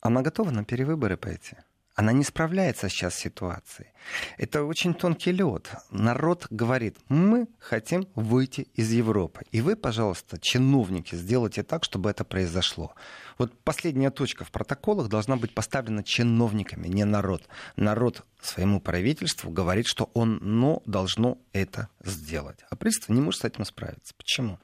она 0.00 0.22
готова 0.22 0.50
на 0.50 0.64
перевыборы 0.64 1.16
пойти. 1.16 1.56
Она 1.94 2.12
не 2.12 2.24
справляется 2.24 2.88
сейчас 2.88 3.14
с 3.14 3.18
ситуацией. 3.18 3.88
Это 4.36 4.64
очень 4.64 4.94
тонкий 4.94 5.30
лед. 5.30 5.70
Народ 5.90 6.48
говорит, 6.50 6.96
мы 7.08 7.46
хотим 7.60 8.08
выйти 8.16 8.66
из 8.74 8.90
Европы. 8.90 9.42
И 9.52 9.60
вы, 9.60 9.76
пожалуйста, 9.76 10.38
чиновники, 10.40 11.14
сделайте 11.14 11.62
так, 11.62 11.84
чтобы 11.84 12.10
это 12.10 12.24
произошло. 12.24 12.94
Вот 13.38 13.56
последняя 13.62 14.10
точка 14.10 14.44
в 14.44 14.50
протоколах 14.50 15.08
должна 15.08 15.36
быть 15.36 15.54
поставлена 15.54 16.02
чиновниками, 16.02 16.88
не 16.88 17.04
народ. 17.04 17.42
Народ 17.76 18.24
своему 18.42 18.80
правительству 18.80 19.50
говорит, 19.50 19.86
что 19.86 20.10
он 20.14 20.38
но 20.42 20.82
должно 20.86 21.38
это 21.52 21.88
сделать. 22.04 22.58
А 22.70 22.76
правительство 22.76 23.12
не 23.12 23.20
может 23.20 23.42
с 23.42 23.44
этим 23.44 23.64
справиться. 23.64 24.14
Почему? 24.16 24.58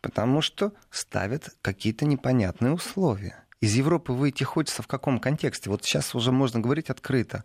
Потому 0.00 0.42
что 0.42 0.72
ставят 0.90 1.50
какие-то 1.62 2.04
непонятные 2.04 2.72
условия 2.72 3.43
из 3.60 3.74
Европы 3.74 4.12
выйти 4.12 4.44
хочется 4.44 4.82
в 4.82 4.86
каком 4.86 5.18
контексте? 5.18 5.70
Вот 5.70 5.84
сейчас 5.84 6.14
уже 6.14 6.32
можно 6.32 6.60
говорить 6.60 6.90
открыто. 6.90 7.44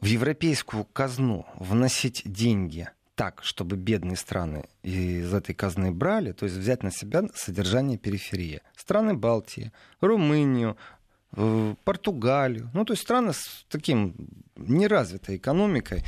В 0.00 0.06
европейскую 0.06 0.84
казну 0.84 1.46
вносить 1.56 2.22
деньги 2.24 2.88
так, 3.20 3.40
чтобы 3.42 3.76
бедные 3.76 4.16
страны 4.16 4.64
из 4.82 5.34
этой 5.34 5.54
казны 5.54 5.92
брали, 5.92 6.32
то 6.32 6.46
есть 6.46 6.56
взять 6.56 6.82
на 6.82 6.90
себя 6.90 7.24
содержание 7.34 7.98
периферии. 7.98 8.62
Страны 8.74 9.12
Балтии, 9.12 9.72
Румынию, 10.00 10.78
э, 11.36 11.74
Португалию, 11.84 12.70
ну 12.72 12.86
то 12.86 12.94
есть 12.94 13.02
страны 13.02 13.34
с 13.34 13.66
таким 13.68 14.14
неразвитой 14.56 15.36
экономикой, 15.36 16.02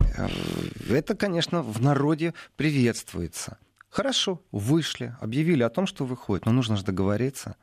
э, 0.00 0.28
это, 0.90 1.14
конечно, 1.14 1.62
в 1.62 1.80
народе 1.80 2.34
приветствуется. 2.56 3.58
Хорошо, 3.88 4.42
вышли, 4.50 5.14
объявили 5.20 5.62
о 5.62 5.70
том, 5.70 5.86
что 5.86 6.04
выходит, 6.04 6.46
но 6.46 6.52
нужно 6.52 6.76
же 6.76 6.84
договориться. 6.84 7.54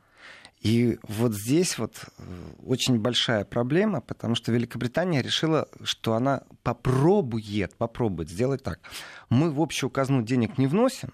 И 0.64 0.98
вот 1.06 1.34
здесь 1.34 1.76
вот 1.76 2.06
э, 2.16 2.22
очень 2.64 2.98
большая 2.98 3.44
проблема, 3.44 4.00
потому 4.00 4.34
что 4.34 4.50
Великобритания 4.50 5.20
решила, 5.20 5.68
что 5.82 6.14
она 6.14 6.42
попробует, 6.62 7.76
попробует 7.76 8.30
сделать 8.30 8.62
так. 8.62 8.80
Мы 9.28 9.50
в 9.50 9.60
общую 9.60 9.90
казну 9.90 10.22
денег 10.22 10.56
не 10.56 10.66
вносим, 10.66 11.12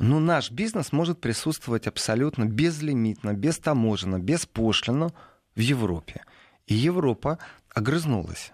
но 0.00 0.18
наш 0.18 0.50
бизнес 0.50 0.90
может 0.90 1.20
присутствовать 1.20 1.86
абсолютно 1.86 2.46
безлимитно, 2.46 3.32
бестаможенно, 3.32 4.18
беспошлино 4.18 5.12
в 5.54 5.60
Европе. 5.60 6.24
И 6.66 6.74
Европа 6.74 7.38
огрызнулась. 7.72 8.52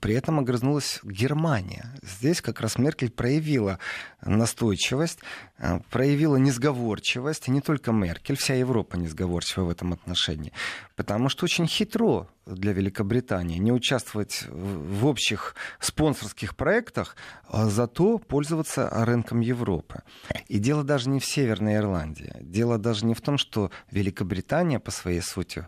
При 0.00 0.14
этом 0.14 0.38
огрызнулась 0.38 1.00
Германия. 1.02 1.92
Здесь 2.02 2.40
как 2.40 2.60
раз 2.60 2.78
Меркель 2.78 3.10
проявила 3.10 3.78
настойчивость, 4.24 5.18
э, 5.58 5.80
проявила 5.90 6.36
несговорчивость. 6.36 7.48
И 7.48 7.50
не 7.50 7.60
только 7.60 7.90
Меркель, 7.92 8.36
вся 8.36 8.54
Европа 8.54 8.96
несговорчива 8.96 9.64
в 9.64 9.70
этом 9.70 9.92
отношении. 9.92 10.52
Потому 10.94 11.28
что 11.28 11.44
очень 11.44 11.66
хитро 11.66 12.28
для 12.46 12.72
Великобритании 12.72 13.58
не 13.58 13.72
участвовать 13.72 14.44
в 14.48 15.06
общих 15.06 15.54
спонсорских 15.80 16.56
проектах, 16.56 17.16
а 17.48 17.66
зато 17.66 18.18
пользоваться 18.18 18.88
рынком 18.90 19.40
Европы. 19.40 20.02
И 20.48 20.58
дело 20.58 20.84
даже 20.84 21.08
не 21.08 21.18
в 21.18 21.24
Северной 21.24 21.76
Ирландии. 21.76 22.34
Дело 22.40 22.78
даже 22.78 23.06
не 23.06 23.14
в 23.14 23.20
том, 23.20 23.38
что 23.38 23.70
Великобритания 23.90 24.78
по 24.78 24.90
своей 24.90 25.22
сути 25.22 25.66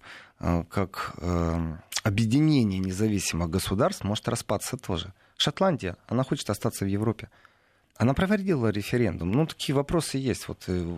как 0.69 1.15
э, 1.19 1.77
объединение 2.03 2.79
независимых 2.79 3.51
государств 3.51 4.05
может 4.05 4.29
распаться 4.29 4.77
тоже. 4.77 5.13
Шотландия, 5.37 5.97
она 6.07 6.23
хочет 6.23 6.51
остаться 6.51 6.85
в 6.85 6.89
Европе. 6.89 7.31
Она 7.97 8.13
проводила 8.13 8.69
референдум. 8.71 9.31
Ну, 9.31 9.47
такие 9.47 9.75
вопросы 9.75 10.19
есть. 10.19 10.49
Вот 10.49 10.65
э, 10.67 10.97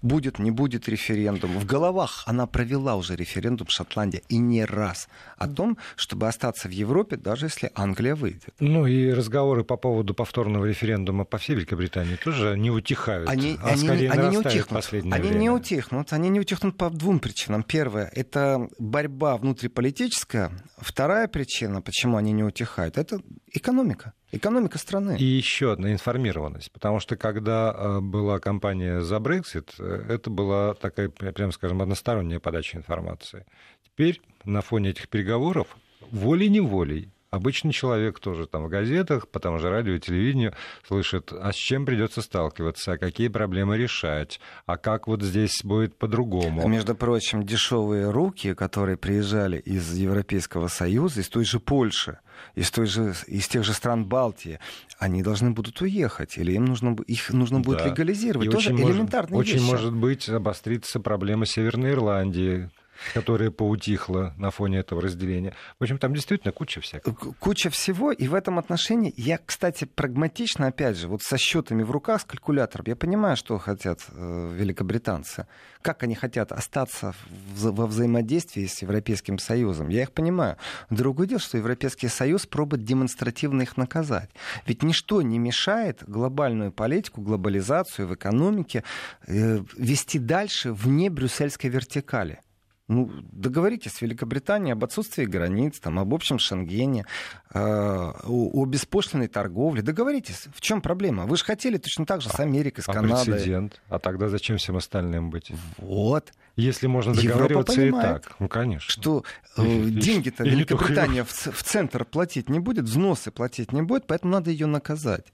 будет, 0.00 0.38
не 0.38 0.50
будет 0.50 0.88
референдум. 0.88 1.58
В 1.58 1.66
головах 1.66 2.22
она 2.26 2.46
провела 2.46 2.96
уже 2.96 3.16
референдум 3.16 3.68
Шотландия 3.68 4.22
и 4.30 4.38
не 4.38 4.64
раз 4.64 5.08
о 5.36 5.46
том, 5.46 5.76
чтобы 5.94 6.28
остаться 6.28 6.68
в 6.68 6.70
Европе, 6.70 7.16
даже 7.16 7.46
если 7.46 7.70
Англия 7.74 8.14
выйдет. 8.14 8.54
Ну 8.60 8.86
и 8.86 9.10
разговоры 9.10 9.62
по 9.62 9.76
поводу 9.76 10.14
повторного 10.14 10.64
референдума 10.64 11.26
по 11.26 11.36
всей 11.36 11.54
Великобритании 11.54 12.16
тоже 12.16 12.56
не 12.58 12.70
утихают. 12.70 13.28
Они, 13.28 13.58
а 13.62 13.68
они, 13.68 13.88
они 13.88 14.28
не 14.28 14.38
утихнут. 14.38 14.88
Они 14.90 15.10
время. 15.10 15.38
не 15.38 15.50
утихнут. 15.50 16.12
Они 16.14 16.30
не 16.30 16.40
утихнут 16.40 16.78
по 16.78 16.88
двум 16.88 17.20
причинам. 17.20 17.62
Первое– 17.62 18.10
это 18.14 18.68
борьба 18.78 19.36
внутриполитическая. 19.36 20.50
Вторая 20.78 21.28
причина, 21.28 21.82
почему 21.82 22.16
они 22.16 22.32
не 22.32 22.42
утихают, 22.42 22.96
это 22.96 23.20
экономика. 23.52 24.14
Экономика 24.34 24.78
страны. 24.78 25.18
И 25.18 25.24
еще 25.24 25.72
одна 25.72 25.92
информированность, 25.92 26.72
потому 26.72 27.00
что 27.00 27.16
когда 27.16 27.74
э, 27.76 28.00
была 28.00 28.40
кампания 28.40 29.02
за 29.02 29.20
Брексит, 29.20 29.74
э, 29.78 30.06
это 30.08 30.30
была 30.30 30.72
такая, 30.72 31.10
прямо 31.10 31.52
скажем, 31.52 31.82
односторонняя 31.82 32.40
подача 32.40 32.78
информации. 32.78 33.44
Теперь 33.84 34.22
на 34.44 34.62
фоне 34.62 34.90
этих 34.90 35.10
переговоров 35.10 35.76
волей-неволей 36.10 37.10
Обычный 37.32 37.72
человек 37.72 38.20
тоже 38.20 38.46
там 38.46 38.64
в 38.64 38.68
газетах, 38.68 39.26
по 39.26 39.40
тому 39.40 39.58
же 39.58 39.70
радио 39.70 39.94
и 39.94 39.98
телевидению 39.98 40.52
слышит, 40.86 41.32
а 41.32 41.50
с 41.50 41.56
чем 41.56 41.86
придется 41.86 42.20
сталкиваться, 42.20 42.92
а 42.92 42.98
какие 42.98 43.28
проблемы 43.28 43.78
решать, 43.78 44.38
а 44.66 44.76
как 44.76 45.06
вот 45.06 45.22
здесь 45.22 45.64
будет 45.64 45.96
по-другому. 45.96 46.68
Между 46.68 46.94
прочим, 46.94 47.46
дешевые 47.46 48.10
руки, 48.10 48.52
которые 48.52 48.98
приезжали 48.98 49.58
из 49.58 49.94
Европейского 49.94 50.68
Союза, 50.68 51.22
из 51.22 51.30
той 51.30 51.46
же 51.46 51.58
Польши, 51.58 52.18
из, 52.54 52.70
той 52.70 52.84
же, 52.84 53.14
из 53.26 53.48
тех 53.48 53.64
же 53.64 53.72
стран 53.72 54.04
Балтии, 54.04 54.58
они 54.98 55.22
должны 55.22 55.52
будут 55.52 55.80
уехать, 55.80 56.36
или 56.36 56.52
им 56.52 56.66
нужно, 56.66 56.94
их 57.06 57.30
нужно 57.30 57.60
будет 57.60 57.78
да. 57.78 57.86
легализировать. 57.86 58.48
И 58.48 58.50
Тоже 58.50 58.74
очень 58.74 58.86
элементарные 58.86 59.36
может, 59.36 59.54
вещи. 59.54 59.62
Очень 59.62 59.72
может 59.72 59.94
быть 59.94 60.28
обострится 60.28 61.00
проблема 61.00 61.46
Северной 61.46 61.92
Ирландии, 61.92 62.68
которая 63.14 63.50
поутихла 63.50 64.34
на 64.36 64.50
фоне 64.50 64.78
этого 64.78 65.00
разделения. 65.00 65.54
В 65.78 65.82
общем, 65.82 65.98
там 65.98 66.14
действительно 66.14 66.52
куча 66.52 66.80
всякого. 66.80 67.14
Куча 67.14 67.70
всего, 67.70 68.12
и 68.12 68.28
в 68.28 68.34
этом 68.34 68.58
отношении 68.58 69.12
я, 69.16 69.38
кстати, 69.38 69.84
прагматично, 69.84 70.68
опять 70.68 70.96
же, 70.96 71.08
вот 71.08 71.22
со 71.22 71.38
счетами 71.38 71.82
в 71.82 71.90
руках, 71.90 72.22
с 72.22 72.24
калькулятором, 72.24 72.84
я 72.88 72.96
понимаю, 72.96 73.36
что 73.36 73.58
хотят 73.58 74.00
э, 74.08 74.52
великобританцы, 74.54 75.46
как 75.82 76.02
они 76.02 76.14
хотят 76.14 76.52
остаться 76.52 77.14
в, 77.30 77.72
во 77.72 77.86
взаимодействии 77.86 78.66
с 78.66 78.82
Европейским 78.82 79.38
Союзом. 79.38 79.88
Я 79.88 80.02
их 80.02 80.12
понимаю. 80.12 80.56
Другое 80.90 81.26
дело, 81.26 81.40
что 81.40 81.58
Европейский 81.58 82.08
Союз 82.08 82.46
пробует 82.46 82.84
демонстративно 82.84 83.62
их 83.62 83.76
наказать. 83.76 84.30
Ведь 84.66 84.82
ничто 84.82 85.22
не 85.22 85.38
мешает 85.38 86.02
глобальную 86.06 86.72
политику, 86.72 87.20
глобализацию 87.20 88.08
в 88.08 88.14
экономике 88.14 88.84
э, 89.26 89.60
вести 89.76 90.18
дальше 90.18 90.72
вне 90.72 91.10
брюссельской 91.10 91.70
вертикали. 91.70 92.40
Ну, 92.88 93.10
договоритесь 93.30 93.92
с 93.92 94.00
Великобританией 94.02 94.72
об 94.72 94.82
отсутствии 94.82 95.24
границ, 95.24 95.78
там, 95.78 95.98
об 95.98 96.12
общем 96.12 96.38
Шенгене, 96.38 97.06
э, 97.54 97.58
о, 97.58 98.12
о 98.26 98.66
беспошлиной 98.66 99.28
торговле. 99.28 99.82
Договоритесь. 99.82 100.48
В 100.54 100.60
чем 100.60 100.82
проблема? 100.82 101.26
Вы 101.26 101.36
же 101.36 101.44
хотели 101.44 101.78
точно 101.78 102.06
так 102.06 102.20
же 102.20 102.28
с 102.28 102.40
Америкой, 102.40 102.82
с 102.82 102.88
а 102.88 102.92
Канадой. 102.92 103.34
Прецедент. 103.34 103.80
А 103.88 103.98
тогда 103.98 104.28
зачем 104.28 104.58
всем 104.58 104.76
остальным 104.76 105.30
быть? 105.30 105.52
Вот. 105.78 106.32
Если 106.56 106.86
можно 106.86 107.14
договариваться 107.14 107.80
и 107.80 107.90
так. 107.92 108.34
Ну, 108.40 108.48
конечно. 108.48 108.90
Что 108.90 109.24
э, 109.56 109.84
деньги-то 109.88 110.44
Великобритания 110.44 111.24
в, 111.24 111.30
в 111.30 111.62
центр 111.62 112.04
платить 112.04 112.48
не 112.48 112.58
будет, 112.58 112.84
взносы 112.84 113.30
платить 113.30 113.72
не 113.72 113.82
будет, 113.82 114.06
поэтому 114.06 114.32
надо 114.32 114.50
ее 114.50 114.66
наказать. 114.66 115.32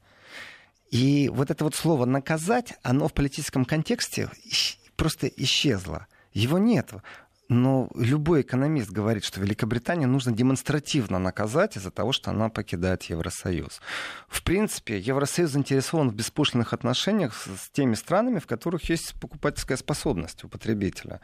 И 0.90 1.30
вот 1.32 1.50
это 1.50 1.64
вот 1.64 1.74
слово 1.74 2.04
«наказать», 2.04 2.74
оно 2.82 3.08
в 3.08 3.12
политическом 3.12 3.64
контексте 3.64 4.30
просто 4.96 5.26
исчезло. 5.26 6.06
Его 6.32 6.58
нет. 6.58 6.92
Но 7.48 7.88
любой 7.94 8.42
экономист 8.42 8.90
говорит, 8.90 9.24
что 9.24 9.40
Великобританию 9.40 10.06
нужно 10.08 10.32
демонстративно 10.32 11.18
наказать 11.18 11.78
из-за 11.78 11.90
того, 11.90 12.12
что 12.12 12.30
она 12.30 12.50
покидает 12.50 13.04
Евросоюз. 13.04 13.80
В 14.28 14.42
принципе, 14.42 14.98
Евросоюз 14.98 15.52
заинтересован 15.52 16.10
в 16.10 16.14
беспошлиных 16.14 16.74
отношениях 16.74 17.34
с 17.34 17.70
теми 17.70 17.94
странами, 17.94 18.38
в 18.38 18.46
которых 18.46 18.90
есть 18.90 19.14
покупательская 19.18 19.78
способность 19.78 20.44
у 20.44 20.48
потребителя. 20.48 21.22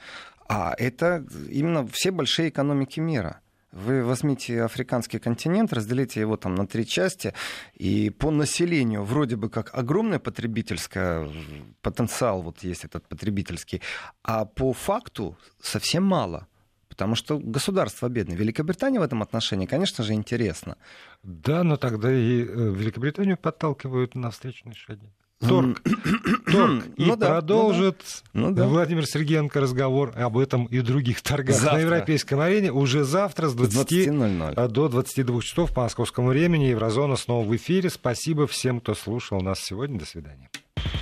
А 0.49 0.75
это 0.79 1.27
именно 1.51 1.87
все 1.87 2.11
большие 2.11 2.49
экономики 2.49 3.01
мира. 3.01 3.41
Вы 3.75 4.05
возьмите 4.05 4.63
африканский 4.63 5.19
континент, 5.19 5.73
разделите 5.73 6.21
его 6.21 6.37
там 6.37 6.55
на 6.55 6.65
три 6.67 6.87
части, 6.87 7.33
и 7.75 8.11
по 8.11 8.31
населению 8.31 9.03
вроде 9.03 9.35
бы 9.35 9.51
как 9.51 9.75
огромный 9.75 10.21
потребительский 10.21 11.75
потенциал, 11.83 12.43
вот 12.43 12.63
есть 12.63 12.85
этот 12.85 13.09
потребительский, 13.09 13.83
а 14.23 14.45
по 14.45 14.73
факту 14.73 15.37
совсем 15.61 16.05
мало. 16.05 16.47
Потому 16.89 17.17
что 17.17 17.41
государство 17.41 18.09
бедное. 18.09 18.37
Великобритания 18.37 19.01
в 19.01 19.03
этом 19.03 19.23
отношении, 19.23 19.67
конечно 19.67 20.05
же, 20.05 20.13
интересно. 20.13 20.77
Да, 21.25 21.65
но 21.65 21.77
тогда 21.77 22.13
и 22.13 22.43
э, 22.43 22.45
Великобританию 22.45 23.37
подталкивают 23.37 24.15
на 24.15 24.31
встречные 24.31 24.75
шаги. 24.75 25.11
Торг. 25.49 25.83
Торг. 26.53 26.85
И 26.97 27.05
ну, 27.05 27.17
да, 27.17 27.29
продолжит 27.29 28.03
ну, 28.33 28.53
да. 28.53 28.67
Владимир 28.67 29.07
Сергеенко 29.07 29.61
разговор 29.61 30.13
об 30.17 30.39
этом 30.39 30.67
и 30.67 30.81
других 30.81 31.23
торгах 31.23 31.57
завтра. 31.57 31.73
на 31.75 31.81
европейском 31.81 32.41
арене 32.41 32.73
уже 32.73 33.05
завтра 33.05 33.49
с 33.49 33.55
20 33.55 34.11
20 34.11 34.73
до 34.73 34.89
22 34.89 35.43
часов 35.43 35.73
по 35.73 35.83
московскому 35.83 36.29
времени. 36.29 36.65
Еврозона 36.65 37.17
снова 37.17 37.47
в 37.47 37.55
эфире. 37.57 37.91
Спасибо 37.91 38.47
всем, 38.47 38.81
кто 38.81 38.95
слушал 38.95 39.41
нас 39.41 39.61
сегодня. 39.61 39.99
До 39.99 40.07
свидания. 40.07 40.49